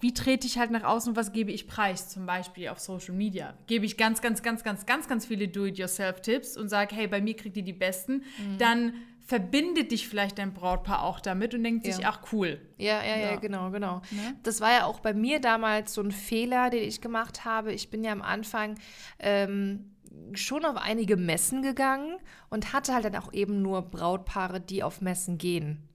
wie 0.00 0.12
trete 0.12 0.46
ich 0.46 0.58
halt 0.58 0.72
nach 0.72 0.84
außen 0.84 1.12
und 1.12 1.16
was 1.16 1.32
gebe 1.32 1.52
ich 1.52 1.68
preis? 1.68 2.10
Zum 2.10 2.26
Beispiel 2.26 2.68
auf 2.68 2.80
Social 2.80 3.14
Media. 3.14 3.54
Gebe 3.66 3.86
ich 3.86 3.96
ganz, 3.96 4.20
ganz, 4.20 4.42
ganz, 4.42 4.62
ganz, 4.62 4.84
ganz, 4.84 5.08
ganz 5.08 5.24
viele 5.24 5.48
Do-it-yourself-Tipps 5.48 6.58
und 6.58 6.68
sage, 6.68 6.94
hey, 6.94 7.06
bei 7.06 7.22
mir 7.22 7.34
kriegt 7.34 7.56
ihr 7.56 7.64
die 7.64 7.72
besten. 7.72 8.24
Dann 8.58 8.92
verbindet 9.32 9.92
dich 9.92 10.08
vielleicht 10.08 10.36
dein 10.36 10.52
Brautpaar 10.52 11.02
auch 11.02 11.18
damit 11.18 11.54
und 11.54 11.64
denkt 11.64 11.86
sich, 11.86 11.96
Ja. 11.96 12.10
ach 12.10 12.20
cool. 12.32 12.60
Ja, 12.76 13.02
ja, 13.02 13.16
ja, 13.16 13.30
Ja. 13.30 13.36
genau, 13.36 13.70
genau. 13.70 14.02
Ne? 14.10 14.34
Das 14.42 14.60
war 14.60 14.70
ja 14.72 14.84
auch 14.84 15.00
bei 15.00 15.14
mir 15.14 15.40
damals 15.40 15.94
so 15.94 16.02
ein 16.02 16.10
Fehler, 16.12 16.68
den 16.68 16.86
ich 16.86 17.00
gemacht 17.00 17.46
habe. 17.46 17.72
Ich 17.72 17.88
bin 17.88 18.04
ja 18.04 18.12
am 18.12 18.20
Anfang 18.20 18.74
ähm, 19.18 19.94
schon 20.34 20.66
auf 20.66 20.76
einige 20.76 21.16
Messen 21.16 21.62
gegangen 21.62 22.18
und 22.50 22.74
hatte 22.74 22.92
halt 22.92 23.06
dann 23.06 23.16
auch 23.16 23.32
eben 23.32 23.62
nur 23.62 23.80
Brautpaare, 23.80 24.60
die 24.60 24.82
auf 24.82 25.00
Messen 25.00 25.38
gehen. 25.38 25.88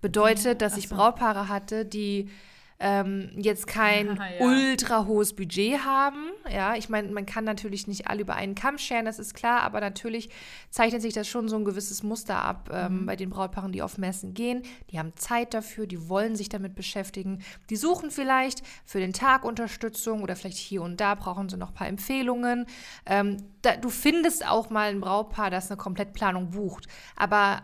Bedeutet, 0.00 0.62
dass 0.62 0.76
ich 0.76 0.84
Ach 0.84 0.90
so. 0.90 0.94
Brautpaare 0.94 1.48
hatte, 1.48 1.84
die 1.84 2.30
ähm, 2.80 3.30
jetzt 3.36 3.66
kein 3.66 4.16
ja. 4.38 4.44
ultra 4.44 5.06
hohes 5.06 5.34
Budget 5.34 5.84
haben. 5.84 6.30
Ja, 6.52 6.74
ich 6.74 6.88
meine, 6.88 7.10
man 7.12 7.26
kann 7.26 7.44
natürlich 7.44 7.86
nicht 7.86 8.08
alle 8.08 8.22
über 8.22 8.34
einen 8.34 8.54
Kamm 8.54 8.78
scheren, 8.78 9.04
das 9.04 9.18
ist 9.18 9.34
klar, 9.34 9.62
aber 9.62 9.80
natürlich 9.80 10.30
zeichnet 10.70 11.02
sich 11.02 11.14
das 11.14 11.28
schon 11.28 11.48
so 11.48 11.56
ein 11.56 11.64
gewisses 11.64 12.02
Muster 12.02 12.36
ab 12.36 12.70
ähm, 12.72 13.00
mhm. 13.00 13.06
bei 13.06 13.16
den 13.16 13.30
Brautpaaren, 13.30 13.72
die 13.72 13.82
auf 13.82 13.98
Messen 13.98 14.34
gehen. 14.34 14.62
Die 14.90 14.98
haben 14.98 15.12
Zeit 15.16 15.54
dafür, 15.54 15.86
die 15.86 16.08
wollen 16.08 16.36
sich 16.36 16.48
damit 16.48 16.74
beschäftigen. 16.74 17.40
Die 17.70 17.76
suchen 17.76 18.10
vielleicht 18.10 18.62
für 18.84 18.98
den 18.98 19.12
Tag 19.12 19.44
Unterstützung 19.44 20.22
oder 20.22 20.36
vielleicht 20.36 20.58
hier 20.58 20.82
und 20.82 21.00
da 21.00 21.14
brauchen 21.14 21.48
sie 21.48 21.56
noch 21.56 21.68
ein 21.68 21.74
paar 21.74 21.88
Empfehlungen. 21.88 22.66
Ähm, 23.06 23.36
da, 23.62 23.76
du 23.76 23.88
findest 23.88 24.46
auch 24.46 24.70
mal 24.70 24.90
ein 24.90 25.00
Brautpaar, 25.00 25.50
das 25.50 25.70
eine 25.70 25.78
Komplettplanung 25.78 26.50
bucht, 26.50 26.86
aber 27.16 27.62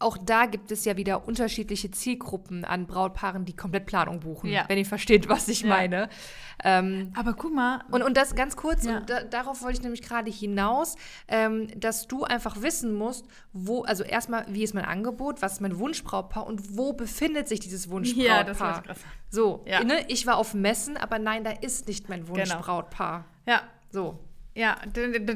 auch 0.00 0.16
da 0.16 0.46
gibt 0.46 0.70
es 0.70 0.84
ja 0.84 0.96
wieder 0.96 1.26
unterschiedliche 1.26 1.90
Zielgruppen 1.90 2.64
an 2.64 2.86
Brautpaaren, 2.86 3.44
die 3.44 3.56
komplett 3.56 3.86
Planung 3.86 4.20
buchen, 4.20 4.48
ja. 4.48 4.64
wenn 4.68 4.78
ihr 4.78 4.86
versteht, 4.86 5.28
was 5.28 5.48
ich 5.48 5.62
ja. 5.62 5.68
meine. 5.68 6.08
Ähm, 6.62 7.12
Aber 7.16 7.34
guck 7.34 7.52
mal. 7.52 7.82
Und, 7.90 8.02
und 8.02 8.16
das 8.16 8.36
ganz 8.36 8.56
kurz, 8.56 8.84
ja. 8.84 9.00
da, 9.00 9.24
darauf 9.24 9.62
wollte 9.62 9.78
ich 9.78 9.82
nämlich 9.82 10.02
gerade 10.02 10.30
hinaus, 10.30 10.94
ähm, 11.26 11.68
dass 11.78 12.06
du 12.06 12.22
einfach 12.22 12.62
wissen 12.62 12.94
musst, 12.94 13.26
wo, 13.52 13.82
also 13.82 14.04
erstmal, 14.04 14.46
wie 14.48 14.62
ist 14.62 14.74
mein 14.74 14.84
Angebot, 14.84 15.42
was 15.42 15.54
ist 15.54 15.60
mein 15.60 15.78
Wunschbrautpaar 15.78 16.46
und 16.46 16.76
wo 16.76 16.92
befindet 16.92 17.48
sich 17.48 17.58
dieses 17.58 17.90
Wunschbrautpaar? 17.90 18.36
Ja, 18.36 18.44
das 18.44 18.60
war 18.60 18.82
krass. 18.82 18.98
So, 19.30 19.64
ne? 19.66 20.04
ich 20.06 20.26
war 20.26 20.36
auf 20.36 20.54
Messen, 20.54 20.96
aber 20.96 21.18
nein, 21.18 21.42
da 21.42 21.50
ist 21.50 21.88
nicht 21.88 22.08
mein 22.08 22.24
genau. 22.24 22.38
Wunschbrautpaar. 22.38 23.24
Genau. 23.44 23.58
Ja. 23.58 23.62
So. 23.90 24.18
Ja, 24.58 24.76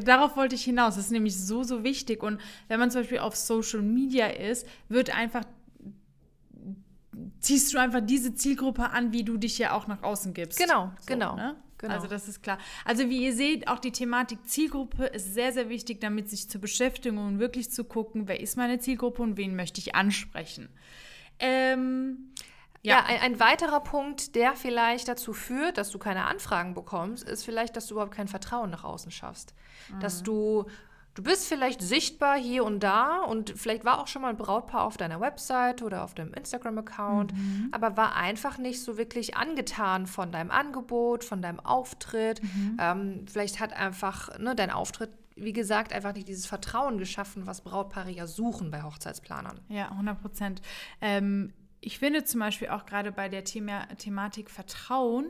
darauf 0.05 0.37
wollte 0.37 0.57
ich 0.57 0.65
hinaus. 0.65 0.97
Das 0.97 1.05
ist 1.05 1.13
nämlich 1.13 1.39
so, 1.39 1.63
so 1.63 1.85
wichtig. 1.85 2.25
Und 2.25 2.41
wenn 2.67 2.81
man 2.81 2.91
zum 2.91 3.03
Beispiel 3.03 3.21
auf 3.21 3.37
Social 3.37 3.81
Media 3.81 4.27
ist, 4.27 4.67
wird 4.89 5.17
einfach, 5.17 5.45
ziehst 7.39 7.73
du 7.73 7.79
einfach 7.79 8.01
diese 8.01 8.35
Zielgruppe 8.35 8.91
an, 8.91 9.13
wie 9.13 9.23
du 9.23 9.37
dich 9.37 9.59
ja 9.59 9.75
auch 9.75 9.87
nach 9.87 10.03
außen 10.03 10.35
gibst. 10.35 10.59
Genau, 10.59 10.91
so, 10.99 11.07
genau. 11.07 11.37
Ne? 11.37 11.55
Genau. 11.79 11.95
Also 11.95 12.09
das 12.09 12.27
ist 12.27 12.43
klar. 12.43 12.59
Also 12.85 13.09
wie 13.11 13.25
ihr 13.25 13.33
seht, 13.33 13.69
auch 13.69 13.79
die 13.79 13.93
Thematik 13.93 14.41
Zielgruppe 14.45 15.05
ist 15.07 15.35
sehr, 15.35 15.53
sehr 15.53 15.69
wichtig, 15.69 16.01
damit 16.01 16.29
sich 16.29 16.51
zu 16.51 16.59
beschäftigen 16.59 17.19
und 17.19 17.39
wirklich 17.39 17.71
zu 17.71 17.85
gucken, 17.85 18.27
wer 18.27 18.41
ist 18.41 18.57
meine 18.57 18.81
Zielgruppe 18.81 19.23
und 19.23 19.37
wen 19.37 19.55
möchte 19.55 19.79
ich 19.81 19.95
ansprechen. 19.95 20.69
Ähm, 21.39 22.33
ja, 22.83 22.97
ja 22.97 23.05
ein, 23.05 23.21
ein, 23.21 23.41
weiterer 23.41 23.81
Punkt, 23.81 24.35
der 24.35 24.55
vielleicht 24.55 25.09
dazu 25.09 25.33
führt, 25.33 25.79
dass 25.79 25.91
du 25.91 25.99
keine 25.99 26.27
Anfragen 26.27 26.75
bekommst, 26.75 27.29
ist 27.29 27.45
vielleicht, 27.45 27.77
dass 27.77 27.87
du 27.87 27.95
überhaupt 27.95 28.15
kein 28.15 28.29
Vertrauen 28.29 28.71
nach 28.71 28.85
außen 28.85 29.11
schaffst. 29.11 29.55
Mhm. 29.89 30.01
Dass 30.01 30.23
du, 30.23 30.67
du 31.15 31.23
bist 31.23 31.47
vielleicht 31.47 31.81
sichtbar 31.81 32.37
hier 32.37 32.65
und 32.65 32.81
da 32.81 33.23
und 33.23 33.55
vielleicht 33.57 33.85
war 33.85 34.01
auch 34.01 34.09
schon 34.09 34.23
mal 34.23 34.31
ein 34.31 34.37
Brautpaar 34.37 34.83
auf 34.83 34.97
deiner 34.97 35.21
Website 35.21 35.83
oder 35.83 36.03
auf 36.03 36.15
deinem 36.15 36.35
Instagram-Account, 36.35 37.33
mhm. 37.33 37.69
aber 37.71 37.97
war 37.97 38.17
einfach 38.17 38.59
nicht 38.59 38.83
so 38.83 38.99
wirklich 38.99 39.37
angetan 39.37 40.07
von 40.07 40.33
deinem 40.33 40.51
Angebot, 40.51 41.23
von 41.23 41.41
deinem 41.41 41.61
Auftritt. 41.61 42.43
Mhm. 42.43 42.77
Ähm, 42.81 43.25
vielleicht 43.31 43.61
hat 43.61 43.73
einfach 43.73 44.39
ne, 44.39 44.55
dein 44.55 44.71
Auftritt 44.71 45.11
wie 45.35 45.55
gesagt, 45.55 45.95
einfach 45.95 46.13
nicht 46.13 46.29
dieses 46.29 46.45
Vertrauen 46.45 46.99
geschaffen, 46.99 47.47
was 47.47 47.63
Brautpaare 47.63 48.11
ja 48.11 48.27
suchen 48.27 48.71
bei 48.71 48.83
Hochzeitsplanern. 48.83 49.61
Ja, 49.69 49.91
100 49.91 50.21
Prozent. 50.21 50.63
Ähm, 51.01 51.55
ich 51.85 51.99
finde 51.99 52.25
zum 52.25 52.41
Beispiel 52.41 52.69
auch 52.69 52.87
gerade 52.87 53.11
bei 53.11 53.29
der 53.29 53.43
Thema, 53.43 53.87
Thematik 53.99 54.51
Vertrauen 54.51 55.27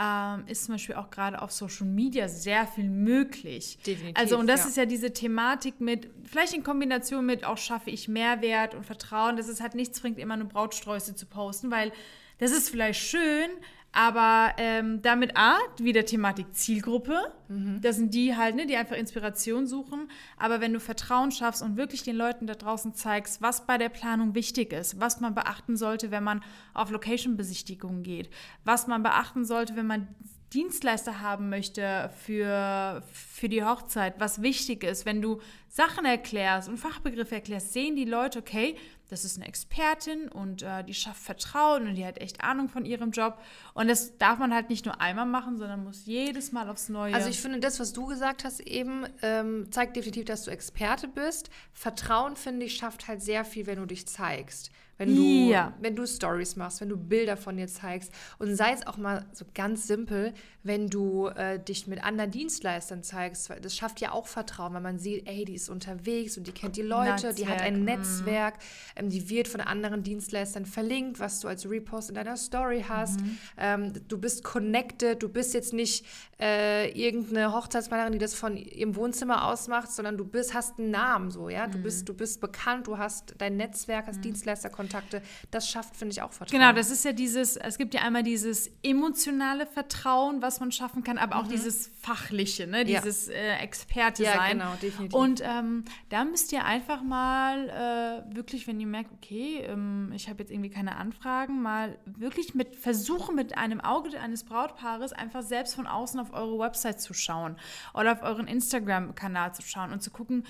ähm, 0.00 0.44
ist 0.46 0.64
zum 0.64 0.74
Beispiel 0.74 0.94
auch 0.94 1.10
gerade 1.10 1.42
auf 1.42 1.52
Social 1.52 1.86
Media 1.86 2.26
sehr 2.26 2.66
viel 2.66 2.88
möglich. 2.88 3.78
Definitiv. 3.86 4.18
Also, 4.18 4.38
und 4.38 4.46
das 4.46 4.62
ja. 4.62 4.68
ist 4.68 4.76
ja 4.78 4.86
diese 4.86 5.12
Thematik 5.12 5.80
mit, 5.80 6.08
vielleicht 6.24 6.54
in 6.54 6.64
Kombination 6.64 7.26
mit 7.26 7.44
auch 7.44 7.58
schaffe 7.58 7.90
ich 7.90 8.08
Mehrwert 8.08 8.74
und 8.74 8.86
Vertrauen, 8.86 9.36
dass 9.36 9.46
es 9.46 9.60
halt 9.60 9.74
nichts 9.74 10.00
bringt, 10.00 10.18
immer 10.18 10.38
nur 10.38 10.48
Brautsträuße 10.48 11.14
zu 11.14 11.26
posten, 11.26 11.70
weil 11.70 11.92
das 12.38 12.50
ist 12.50 12.70
vielleicht 12.70 13.00
schön, 13.00 13.50
aber 13.92 14.54
ähm, 14.58 15.02
damit 15.02 15.36
A, 15.36 15.58
wieder 15.78 16.04
Thematik 16.04 16.54
Zielgruppe. 16.54 17.32
Mhm. 17.48 17.80
Das 17.80 17.96
sind 17.96 18.14
die 18.14 18.36
halt, 18.36 18.54
ne, 18.54 18.66
die 18.66 18.76
einfach 18.76 18.96
Inspiration 18.96 19.66
suchen. 19.66 20.08
Aber 20.36 20.60
wenn 20.60 20.72
du 20.72 20.80
Vertrauen 20.80 21.32
schaffst 21.32 21.62
und 21.62 21.76
wirklich 21.76 22.02
den 22.02 22.16
Leuten 22.16 22.46
da 22.46 22.54
draußen 22.54 22.94
zeigst, 22.94 23.42
was 23.42 23.66
bei 23.66 23.78
der 23.78 23.88
Planung 23.88 24.34
wichtig 24.34 24.72
ist, 24.72 25.00
was 25.00 25.20
man 25.20 25.34
beachten 25.34 25.76
sollte, 25.76 26.10
wenn 26.10 26.22
man 26.22 26.42
auf 26.72 26.90
Location-Besichtigungen 26.90 28.02
geht, 28.02 28.30
was 28.64 28.86
man 28.86 29.02
beachten 29.02 29.44
sollte, 29.44 29.74
wenn 29.74 29.86
man 29.86 30.08
Dienstleister 30.52 31.20
haben 31.20 31.48
möchte 31.48 32.10
für, 32.24 33.02
für 33.12 33.48
die 33.48 33.64
Hochzeit, 33.64 34.18
was 34.18 34.42
wichtig 34.42 34.82
ist, 34.82 35.06
wenn 35.06 35.22
du 35.22 35.40
Sachen 35.68 36.04
erklärst 36.04 36.68
und 36.68 36.76
Fachbegriffe 36.76 37.36
erklärst, 37.36 37.72
sehen 37.72 37.94
die 37.94 38.04
Leute, 38.04 38.40
okay, 38.40 38.76
das 39.10 39.24
ist 39.24 39.36
eine 39.36 39.46
Expertin 39.46 40.28
und 40.28 40.62
äh, 40.62 40.84
die 40.84 40.94
schafft 40.94 41.22
Vertrauen 41.22 41.88
und 41.88 41.96
die 41.96 42.06
hat 42.06 42.18
echt 42.18 42.42
Ahnung 42.42 42.68
von 42.68 42.84
ihrem 42.84 43.10
Job. 43.10 43.38
Und 43.74 43.88
das 43.88 44.16
darf 44.18 44.38
man 44.38 44.54
halt 44.54 44.70
nicht 44.70 44.86
nur 44.86 45.00
einmal 45.00 45.26
machen, 45.26 45.58
sondern 45.58 45.84
muss 45.84 46.06
jedes 46.06 46.52
Mal 46.52 46.68
aufs 46.68 46.88
Neue. 46.88 47.14
Also 47.14 47.28
ich 47.28 47.40
finde, 47.40 47.58
das, 47.58 47.80
was 47.80 47.92
du 47.92 48.06
gesagt 48.06 48.44
hast 48.44 48.60
eben, 48.60 49.06
ähm, 49.22 49.66
zeigt 49.70 49.96
definitiv, 49.96 50.24
dass 50.26 50.44
du 50.44 50.50
Experte 50.50 51.08
bist. 51.08 51.50
Vertrauen, 51.72 52.36
finde 52.36 52.66
ich, 52.66 52.76
schafft 52.76 53.08
halt 53.08 53.20
sehr 53.20 53.44
viel, 53.44 53.66
wenn 53.66 53.78
du 53.78 53.86
dich 53.86 54.06
zeigst 54.06 54.70
wenn 55.00 55.16
du, 55.16 55.22
ja. 55.22 55.72
wenn 55.80 55.96
du 55.96 56.06
Stories 56.06 56.56
machst, 56.56 56.82
wenn 56.82 56.90
du 56.90 56.96
Bilder 56.98 57.38
von 57.38 57.56
dir 57.56 57.66
zeigst 57.68 58.12
und 58.38 58.54
sei 58.54 58.72
es 58.72 58.86
auch 58.86 58.98
mal 58.98 59.24
so 59.32 59.46
ganz 59.54 59.86
simpel, 59.86 60.34
wenn 60.62 60.88
du 60.88 61.28
äh, 61.28 61.58
dich 61.58 61.86
mit 61.86 62.04
anderen 62.04 62.30
Dienstleistern 62.30 63.02
zeigst, 63.02 63.50
das 63.62 63.74
schafft 63.74 64.02
ja 64.02 64.12
auch 64.12 64.26
Vertrauen, 64.26 64.74
weil 64.74 64.82
man 64.82 64.98
sieht, 64.98 65.26
ey, 65.26 65.46
die 65.46 65.54
ist 65.54 65.70
unterwegs 65.70 66.36
und 66.36 66.46
die 66.46 66.52
kennt 66.52 66.76
die 66.76 66.82
Leute, 66.82 67.12
Netzwerk. 67.12 67.36
die 67.36 67.48
hat 67.48 67.62
ein 67.62 67.78
mhm. 67.78 67.86
Netzwerk, 67.86 68.58
ähm, 68.94 68.99
die 69.08 69.30
wird 69.30 69.48
von 69.48 69.60
anderen 69.60 70.02
Dienstleistern 70.02 70.66
verlinkt, 70.66 71.18
was 71.18 71.40
du 71.40 71.48
als 71.48 71.68
Repost 71.68 72.10
in 72.10 72.14
deiner 72.14 72.36
Story 72.36 72.84
hast. 72.88 73.20
Mhm. 73.20 73.38
Ähm, 73.56 73.92
du 74.08 74.18
bist 74.18 74.44
connected, 74.44 75.22
du 75.22 75.28
bist 75.28 75.54
jetzt 75.54 75.72
nicht 75.72 76.04
äh, 76.40 76.90
irgendeine 76.90 77.52
Hochzeitsplanerin, 77.52 78.12
die 78.12 78.18
das 78.18 78.34
von 78.34 78.56
ihrem 78.56 78.96
Wohnzimmer 78.96 79.46
aus 79.46 79.68
macht, 79.68 79.90
sondern 79.90 80.16
du 80.16 80.24
bist, 80.24 80.54
hast 80.54 80.78
einen 80.78 80.90
Namen 80.90 81.30
so, 81.30 81.48
ja, 81.48 81.66
du 81.66 81.78
mhm. 81.78 81.82
bist, 81.82 82.08
du 82.08 82.14
bist 82.14 82.40
bekannt, 82.40 82.86
du 82.86 82.98
hast 82.98 83.34
dein 83.38 83.56
Netzwerk, 83.56 84.06
hast 84.06 84.18
mhm. 84.18 84.22
Dienstleisterkontakte, 84.22 85.22
das 85.50 85.68
schafft, 85.68 85.96
finde 85.96 86.12
ich, 86.12 86.22
auch 86.22 86.32
Vertrauen. 86.32 86.60
Genau, 86.60 86.72
das 86.72 86.90
ist 86.90 87.04
ja 87.04 87.12
dieses, 87.12 87.56
es 87.56 87.78
gibt 87.78 87.94
ja 87.94 88.02
einmal 88.02 88.22
dieses 88.22 88.70
emotionale 88.82 89.66
Vertrauen, 89.66 90.42
was 90.42 90.60
man 90.60 90.72
schaffen 90.72 91.04
kann, 91.04 91.18
aber 91.18 91.36
auch 91.36 91.44
mhm. 91.44 91.50
dieses 91.50 91.90
fachliche, 92.00 92.66
ne, 92.66 92.84
dieses 92.84 93.28
ja. 93.28 93.34
äh, 93.34 93.56
Experte 93.58 94.24
ja, 94.24 94.34
sein. 94.34 94.58
genau, 94.58 94.74
definitiv. 94.80 95.14
Und 95.14 95.42
ähm, 95.44 95.84
da 96.08 96.24
müsst 96.24 96.52
ihr 96.52 96.64
einfach 96.64 97.02
mal 97.02 97.68
äh, 97.68 98.34
wirklich, 98.34 98.66
wenn 98.66 98.80
ihr 98.80 98.86
merkt, 98.90 99.12
okay, 99.12 99.60
ähm, 99.66 100.12
ich 100.14 100.28
habe 100.28 100.40
jetzt 100.40 100.50
irgendwie 100.50 100.70
keine 100.70 100.96
Anfragen, 100.96 101.62
mal 101.62 101.98
wirklich 102.04 102.54
mit 102.54 102.76
versuchen, 102.76 103.34
mit 103.34 103.56
einem 103.56 103.80
Auge 103.80 104.18
eines 104.20 104.44
Brautpaares 104.44 105.12
einfach 105.12 105.42
selbst 105.42 105.74
von 105.74 105.86
außen 105.86 106.20
auf 106.20 106.32
eure 106.32 106.58
Website 106.58 107.00
zu 107.00 107.14
schauen 107.14 107.56
oder 107.94 108.12
auf 108.12 108.22
euren 108.22 108.46
Instagram-Kanal 108.46 109.54
zu 109.54 109.62
schauen 109.62 109.92
und 109.92 110.02
zu 110.02 110.10
gucken, 110.10 110.44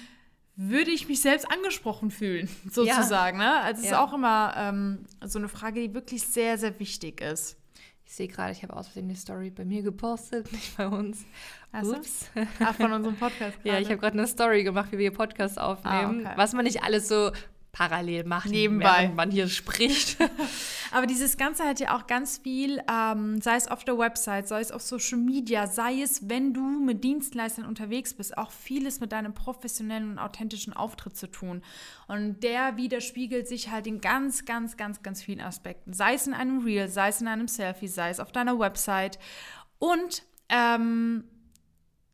würde 0.56 0.90
ich 0.90 1.08
mich 1.08 1.20
selbst 1.20 1.50
angesprochen 1.50 2.10
fühlen, 2.10 2.48
sozusagen. 2.70 3.40
Ja. 3.40 3.54
Ne? 3.54 3.60
Also 3.62 3.82
es 3.82 3.90
ja. 3.90 3.92
ist 3.92 3.98
auch 3.98 4.12
immer 4.12 4.54
ähm, 4.56 5.06
so 5.24 5.38
eine 5.38 5.48
Frage, 5.48 5.80
die 5.80 5.94
wirklich 5.94 6.22
sehr, 6.22 6.58
sehr 6.58 6.78
wichtig 6.78 7.20
ist. 7.20 7.56
Ich 8.10 8.16
sehe 8.16 8.26
gerade, 8.26 8.50
ich 8.50 8.64
habe 8.64 8.74
aus 8.74 8.88
Versehen 8.88 9.04
eine 9.04 9.14
Story 9.14 9.50
bei 9.50 9.64
mir 9.64 9.82
gepostet, 9.82 10.50
nicht 10.52 10.76
bei 10.76 10.88
uns. 10.88 11.24
Also? 11.70 11.94
Ups. 11.94 12.28
Ach, 12.58 12.74
von 12.74 12.92
unserem 12.92 13.16
Podcast. 13.16 13.56
ja, 13.64 13.78
ich 13.78 13.86
habe 13.86 13.98
gerade 13.98 14.18
eine 14.18 14.26
Story 14.26 14.64
gemacht, 14.64 14.90
wie 14.90 14.98
wir 14.98 15.12
Podcasts 15.12 15.58
aufnehmen. 15.58 16.26
Ah, 16.26 16.30
okay. 16.30 16.36
Was 16.36 16.52
man 16.52 16.64
nicht 16.64 16.82
alles 16.82 17.06
so 17.06 17.30
parallel 17.72 18.24
machen, 18.24 18.50
nebenbei, 18.50 19.02
während 19.02 19.16
man 19.16 19.30
hier 19.30 19.48
spricht. 19.48 20.16
Aber 20.90 21.06
dieses 21.06 21.36
Ganze 21.36 21.64
hat 21.64 21.78
ja 21.78 21.96
auch 21.96 22.06
ganz 22.06 22.38
viel, 22.38 22.82
ähm, 22.90 23.40
sei 23.40 23.56
es 23.56 23.68
auf 23.68 23.84
der 23.84 23.96
Website, 23.96 24.48
sei 24.48 24.60
es 24.60 24.72
auf 24.72 24.82
Social 24.82 25.18
Media, 25.18 25.66
sei 25.66 26.02
es, 26.02 26.28
wenn 26.28 26.52
du 26.52 26.62
mit 26.62 27.04
Dienstleistern 27.04 27.64
unterwegs 27.64 28.14
bist, 28.14 28.36
auch 28.36 28.50
vieles 28.50 29.00
mit 29.00 29.12
deinem 29.12 29.34
professionellen 29.34 30.10
und 30.10 30.18
authentischen 30.18 30.72
Auftritt 30.72 31.16
zu 31.16 31.30
tun. 31.30 31.62
Und 32.08 32.42
der 32.42 32.76
widerspiegelt 32.76 33.46
sich 33.46 33.70
halt 33.70 33.86
in 33.86 34.00
ganz, 34.00 34.44
ganz, 34.44 34.76
ganz, 34.76 35.02
ganz 35.02 35.22
vielen 35.22 35.40
Aspekten. 35.40 35.92
Sei 35.92 36.14
es 36.14 36.26
in 36.26 36.34
einem 36.34 36.64
Reel, 36.64 36.88
sei 36.88 37.08
es 37.08 37.20
in 37.20 37.28
einem 37.28 37.48
Selfie, 37.48 37.88
sei 37.88 38.10
es 38.10 38.18
auf 38.18 38.32
deiner 38.32 38.58
Website. 38.58 39.18
Und 39.78 40.24
ähm, 40.48 41.24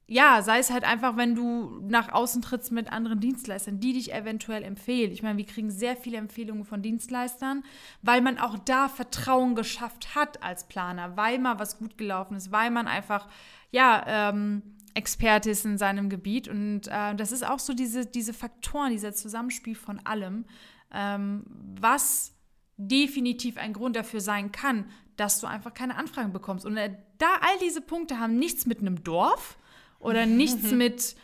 ja, 0.08 0.40
sei 0.42 0.60
es 0.60 0.70
halt 0.70 0.84
einfach, 0.84 1.16
wenn 1.16 1.34
du 1.34 1.80
nach 1.82 2.12
außen 2.12 2.40
trittst 2.40 2.70
mit 2.70 2.92
anderen 2.92 3.18
Dienstleistern, 3.18 3.80
die 3.80 3.92
dich 3.92 4.12
eventuell 4.12 4.62
empfehlen. 4.62 5.10
Ich 5.10 5.22
meine, 5.22 5.36
wir 5.36 5.46
kriegen 5.46 5.70
sehr 5.70 5.96
viele 5.96 6.18
Empfehlungen 6.18 6.64
von 6.64 6.80
Dienstleistern, 6.80 7.64
weil 8.02 8.20
man 8.20 8.38
auch 8.38 8.56
da 8.58 8.88
Vertrauen 8.88 9.56
geschafft 9.56 10.14
hat 10.14 10.44
als 10.44 10.68
Planer, 10.68 11.16
weil 11.16 11.40
mal 11.40 11.58
was 11.58 11.78
gut 11.78 11.98
gelaufen 11.98 12.36
ist, 12.36 12.52
weil 12.52 12.70
man 12.70 12.86
einfach, 12.86 13.28
ja, 13.72 14.04
ähm, 14.06 14.62
Experte 14.94 15.50
ist 15.50 15.64
in 15.64 15.76
seinem 15.76 16.08
Gebiet. 16.08 16.48
Und 16.48 16.86
äh, 16.86 17.14
das 17.16 17.32
ist 17.32 17.46
auch 17.46 17.58
so 17.58 17.74
diese, 17.74 18.06
diese 18.06 18.32
Faktoren, 18.32 18.92
dieser 18.92 19.12
Zusammenspiel 19.12 19.74
von 19.74 20.00
allem, 20.04 20.46
ähm, 20.92 21.44
was 21.80 22.32
definitiv 22.76 23.58
ein 23.58 23.72
Grund 23.72 23.96
dafür 23.96 24.20
sein 24.20 24.52
kann, 24.52 24.86
dass 25.16 25.40
du 25.40 25.46
einfach 25.46 25.74
keine 25.74 25.96
Anfragen 25.96 26.32
bekommst. 26.32 26.64
Und 26.64 26.76
äh, 26.76 26.94
da 27.18 27.26
all 27.40 27.58
diese 27.60 27.80
Punkte 27.80 28.20
haben 28.20 28.38
nichts 28.38 28.66
mit 28.66 28.80
einem 28.80 29.02
Dorf, 29.02 29.58
oder 30.06 30.26
nichts 30.26 30.70
mit 30.70 31.16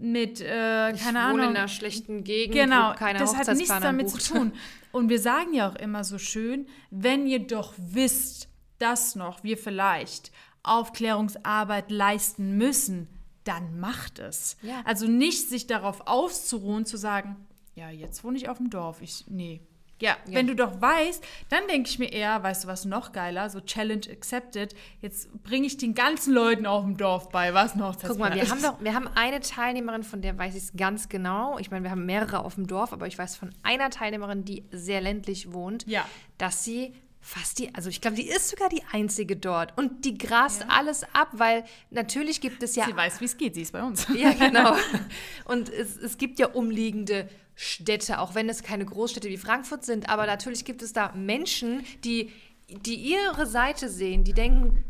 mit, 0.00 0.40
äh, 0.40 0.92
ich 0.92 1.02
keine 1.02 1.20
Ahnung. 1.20 1.40
in 1.40 1.56
einer 1.56 1.66
schlechten 1.66 2.22
Gegend, 2.22 2.54
genau, 2.54 2.94
keine 2.94 3.18
das 3.18 3.34
hat 3.34 3.48
nichts 3.56 3.80
damit 3.80 4.12
bucht. 4.12 4.22
zu 4.22 4.34
tun. 4.34 4.52
Und 4.92 5.08
wir 5.08 5.18
sagen 5.18 5.52
ja 5.52 5.68
auch 5.68 5.74
immer 5.74 6.04
so 6.04 6.18
schön, 6.18 6.66
wenn 6.90 7.26
ihr 7.26 7.40
doch 7.40 7.74
wisst, 7.76 8.48
dass 8.78 9.16
noch 9.16 9.42
wir 9.42 9.58
vielleicht 9.58 10.30
Aufklärungsarbeit 10.62 11.90
leisten 11.90 12.56
müssen, 12.56 13.08
dann 13.44 13.80
macht 13.80 14.18
es. 14.18 14.56
Ja. 14.62 14.82
Also 14.84 15.06
nicht 15.06 15.48
sich 15.48 15.66
darauf 15.66 16.06
auszuruhen, 16.06 16.84
zu 16.84 16.96
sagen, 16.96 17.36
ja, 17.74 17.90
jetzt 17.90 18.22
wohne 18.22 18.36
ich 18.36 18.48
auf 18.48 18.58
dem 18.58 18.70
Dorf. 18.70 19.02
Ich, 19.02 19.24
nee. 19.28 19.60
Ja, 20.00 20.16
Ja. 20.26 20.34
wenn 20.34 20.46
du 20.46 20.54
doch 20.54 20.80
weißt, 20.80 21.24
dann 21.48 21.66
denke 21.68 21.88
ich 21.90 21.98
mir 21.98 22.12
eher, 22.12 22.42
weißt 22.42 22.64
du 22.64 22.68
was 22.68 22.84
noch 22.84 23.12
geiler, 23.12 23.50
so 23.50 23.60
Challenge 23.60 24.06
accepted, 24.10 24.74
jetzt 25.00 25.30
bringe 25.42 25.66
ich 25.66 25.76
den 25.76 25.94
ganzen 25.94 26.32
Leuten 26.34 26.66
auf 26.66 26.84
dem 26.84 26.96
Dorf 26.96 27.30
bei, 27.30 27.52
was 27.54 27.74
noch 27.74 27.96
Guck 28.00 28.18
mal, 28.18 28.34
wir 28.34 28.48
haben 28.48 28.62
doch, 28.62 28.80
wir 28.80 28.94
haben 28.94 29.08
eine 29.14 29.40
Teilnehmerin, 29.40 30.02
von 30.04 30.22
der 30.22 30.38
weiß 30.38 30.54
ich 30.54 30.62
es 30.64 30.72
ganz 30.76 31.08
genau. 31.08 31.58
Ich 31.58 31.70
meine, 31.70 31.82
wir 31.84 31.90
haben 31.90 32.06
mehrere 32.06 32.44
auf 32.44 32.54
dem 32.54 32.66
Dorf, 32.66 32.92
aber 32.92 33.06
ich 33.06 33.18
weiß 33.18 33.36
von 33.36 33.50
einer 33.62 33.90
Teilnehmerin, 33.90 34.44
die 34.44 34.64
sehr 34.70 35.00
ländlich 35.00 35.52
wohnt, 35.52 35.84
Ja. 35.88 36.04
dass 36.38 36.64
sie 36.64 36.92
fast 37.20 37.58
die, 37.58 37.74
also 37.74 37.88
ich 37.90 38.00
glaube, 38.00 38.16
die 38.16 38.28
ist 38.28 38.48
sogar 38.48 38.68
die 38.68 38.82
einzige 38.92 39.36
dort 39.36 39.76
und 39.76 40.04
die 40.04 40.16
grast 40.16 40.64
alles 40.68 41.02
ab, 41.12 41.28
weil 41.32 41.64
natürlich 41.90 42.40
gibt 42.40 42.62
es 42.62 42.76
ja 42.76 42.84
Sie 42.86 42.96
weiß, 42.96 43.20
wie 43.20 43.24
es 43.24 43.36
geht, 43.36 43.54
sie 43.56 43.62
ist 43.62 43.72
bei 43.72 43.82
uns. 43.82 44.06
Ja, 44.14 44.32
genau. 44.32 44.74
Und 45.44 45.68
es, 45.68 45.96
es 45.96 46.16
gibt 46.16 46.38
ja 46.38 46.46
umliegende 46.46 47.28
Städte, 47.60 48.20
auch 48.20 48.36
wenn 48.36 48.48
es 48.48 48.62
keine 48.62 48.84
Großstädte 48.84 49.28
wie 49.28 49.36
Frankfurt 49.36 49.84
sind, 49.84 50.08
aber 50.08 50.26
natürlich 50.26 50.64
gibt 50.64 50.80
es 50.80 50.92
da 50.92 51.10
Menschen, 51.16 51.84
die, 52.04 52.30
die 52.68 52.94
ihre 52.94 53.46
Seite 53.46 53.88
sehen, 53.88 54.22
die 54.22 54.32
denken, 54.32 54.84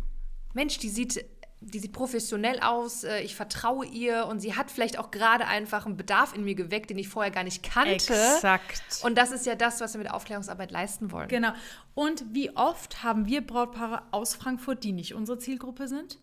Mensch, 0.52 0.76
die 0.76 0.90
sieht, 0.90 1.24
die 1.60 1.78
sieht 1.78 1.94
professionell 1.94 2.60
aus, 2.60 3.04
äh, 3.04 3.20
ich 3.20 3.34
vertraue 3.34 3.86
ihr 3.86 4.26
und 4.26 4.40
sie 4.40 4.54
hat 4.54 4.70
vielleicht 4.70 4.98
auch 4.98 5.10
gerade 5.10 5.46
einfach 5.46 5.86
einen 5.86 5.96
Bedarf 5.96 6.34
in 6.34 6.44
mir 6.44 6.54
geweckt, 6.54 6.90
den 6.90 6.98
ich 6.98 7.08
vorher 7.08 7.32
gar 7.32 7.42
nicht 7.42 7.62
kannte. 7.62 7.94
Exakt. 7.94 8.82
Und 9.02 9.16
das 9.16 9.30
ist 9.30 9.46
ja 9.46 9.54
das, 9.54 9.80
was 9.80 9.94
wir 9.94 10.02
mit 10.02 10.10
Aufklärungsarbeit 10.10 10.70
leisten 10.70 11.10
wollen. 11.10 11.28
Genau. 11.28 11.52
Und 11.94 12.22
wie 12.34 12.54
oft 12.54 13.02
haben 13.02 13.24
wir 13.24 13.40
Brautpaare 13.40 14.02
aus 14.10 14.34
Frankfurt, 14.34 14.84
die 14.84 14.92
nicht 14.92 15.14
unsere 15.14 15.38
Zielgruppe 15.38 15.88
sind? 15.88 16.18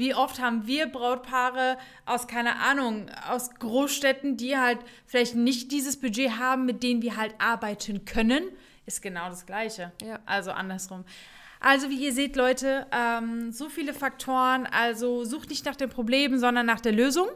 Wie 0.00 0.14
oft 0.14 0.40
haben 0.40 0.66
wir 0.66 0.86
Brautpaare 0.86 1.76
aus, 2.06 2.26
keine 2.26 2.56
Ahnung, 2.56 3.10
aus 3.28 3.50
Großstädten, 3.50 4.38
die 4.38 4.56
halt 4.56 4.78
vielleicht 5.04 5.34
nicht 5.34 5.72
dieses 5.72 6.00
Budget 6.00 6.38
haben, 6.38 6.64
mit 6.64 6.82
denen 6.82 7.02
wir 7.02 7.18
halt 7.18 7.34
arbeiten 7.38 8.06
können? 8.06 8.42
Ist 8.86 9.02
genau 9.02 9.28
das 9.28 9.44
Gleiche. 9.44 9.92
Ja. 10.02 10.18
Also 10.24 10.52
andersrum. 10.52 11.04
Also 11.60 11.90
wie 11.90 12.02
ihr 12.02 12.14
seht, 12.14 12.34
Leute, 12.34 12.86
ähm, 12.92 13.52
so 13.52 13.68
viele 13.68 13.92
Faktoren. 13.92 14.66
Also 14.66 15.26
sucht 15.26 15.50
nicht 15.50 15.66
nach 15.66 15.76
den 15.76 15.90
Problemen, 15.90 16.38
sondern 16.38 16.64
nach 16.64 16.80
der 16.80 16.92
Lösung. 16.92 17.28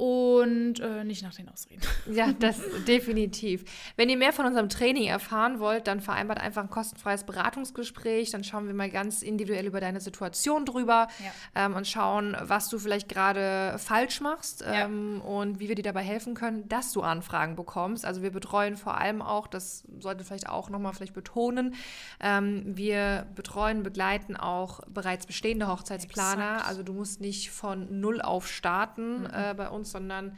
Und 0.00 0.80
äh, 0.80 1.04
nicht 1.04 1.22
nach 1.22 1.34
den 1.34 1.48
Ausreden. 1.50 1.82
Ja, 2.10 2.32
das 2.32 2.56
definitiv. 2.88 3.64
Wenn 3.96 4.08
ihr 4.08 4.16
mehr 4.16 4.32
von 4.32 4.46
unserem 4.46 4.70
Training 4.70 5.04
erfahren 5.06 5.60
wollt, 5.60 5.86
dann 5.86 6.00
vereinbart 6.00 6.40
einfach 6.40 6.62
ein 6.62 6.70
kostenfreies 6.70 7.24
Beratungsgespräch. 7.24 8.30
Dann 8.30 8.42
schauen 8.42 8.66
wir 8.66 8.72
mal 8.74 8.88
ganz 8.88 9.20
individuell 9.22 9.66
über 9.66 9.80
deine 9.80 10.00
Situation 10.00 10.64
drüber 10.64 11.08
Ja. 11.54 11.66
ähm, 11.66 11.74
und 11.74 11.86
schauen, 11.86 12.34
was 12.40 12.70
du 12.70 12.78
vielleicht 12.78 13.08
gerade 13.10 13.76
falsch 13.78 14.22
machst 14.22 14.62
Ja. 14.62 14.86
ähm, 14.86 15.20
und 15.20 15.60
wie 15.60 15.68
wir 15.68 15.74
dir 15.74 15.82
dabei 15.82 16.02
helfen 16.02 16.32
können, 16.34 16.66
dass 16.68 16.92
du 16.92 17.02
Anfragen 17.02 17.54
bekommst. 17.54 18.06
Also 18.06 18.22
wir 18.22 18.30
betreuen 18.30 18.78
vor 18.78 18.96
allem 18.98 19.20
auch, 19.20 19.46
das 19.46 19.84
sollte 19.98 20.24
vielleicht 20.24 20.48
auch 20.48 20.70
nochmal 20.70 20.94
vielleicht 20.94 21.14
betonen, 21.14 21.74
ähm, 22.20 22.62
wir 22.64 23.26
betreuen, 23.34 23.82
begleiten 23.82 24.36
auch 24.36 24.80
bereits 24.88 25.26
bestehende 25.26 25.68
Hochzeitsplaner. 25.68 26.52
Exakt. 26.54 26.68
Also 26.68 26.82
du 26.82 26.94
musst 26.94 27.20
nicht 27.20 27.50
von 27.50 28.00
null 28.00 28.22
auf 28.22 28.48
starten 28.48 29.26
äh, 29.26 29.54
bei 29.56 29.68
uns, 29.68 29.89
sondern 29.92 30.36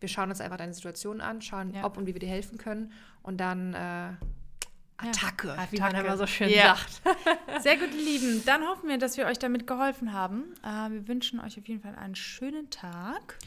wir 0.00 0.08
schauen 0.08 0.30
uns 0.30 0.40
einfach 0.40 0.56
deine 0.58 0.72
Situation 0.74 1.20
an, 1.20 1.42
schauen, 1.42 1.74
Ja. 1.74 1.84
ob 1.84 1.96
und 1.96 2.06
wie 2.06 2.14
wir 2.14 2.20
dir 2.20 2.28
helfen 2.28 2.56
können 2.58 2.92
und 3.22 3.38
dann 3.38 3.74
äh, 3.74 4.10
Attacke, 5.00 5.48
Ja, 5.48 5.68
wie 5.70 5.78
man 5.78 5.88
Attacke. 5.90 6.06
immer 6.06 6.16
so 6.16 6.26
schön 6.26 6.48
Ja. 6.50 6.76
sagt. 6.76 7.62
Sehr 7.62 7.76
gut, 7.76 7.94
ihr 7.94 8.02
Lieben. 8.04 8.42
Dann 8.46 8.62
hoffen 8.66 8.88
wir, 8.88 8.98
dass 8.98 9.16
wir 9.16 9.26
euch 9.26 9.38
damit 9.38 9.66
geholfen 9.66 10.12
haben. 10.12 10.54
Äh, 10.64 10.90
wir 10.90 11.08
wünschen 11.08 11.38
euch 11.40 11.58
auf 11.58 11.66
jeden 11.68 11.80
Fall 11.82 11.94
einen 11.96 12.14
schönen 12.16 12.68
Tag 12.70 13.38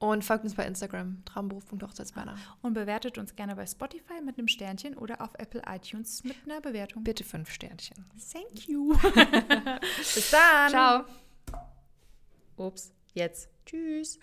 Und 0.00 0.24
folgt 0.24 0.44
uns 0.44 0.54
bei 0.54 0.64
Instagram, 0.64 1.22
traumberuf.hochzeitsplaner. 1.24 2.36
und 2.62 2.72
bewertet 2.74 3.18
uns 3.18 3.34
gerne 3.36 3.56
bei 3.56 3.66
Spotify 3.66 4.20
mit 4.24 4.38
einem 4.38 4.46
Sternchen 4.48 4.96
oder 4.96 5.20
auf 5.20 5.30
Apple 5.38 5.62
iTunes 5.66 6.22
mit 6.24 6.36
einer 6.46 6.60
Bewertung. 6.60 7.02
Bitte 7.04 7.24
fünf 7.24 7.50
Sternchen. 7.50 8.04
Thank 8.32 8.68
you. 8.68 8.94
Bis 9.98 10.30
dann. 10.30 10.70
Ciao. 10.70 11.04
Ups, 12.56 12.92
jetzt. 13.14 13.48
Tschüss. 13.66 14.18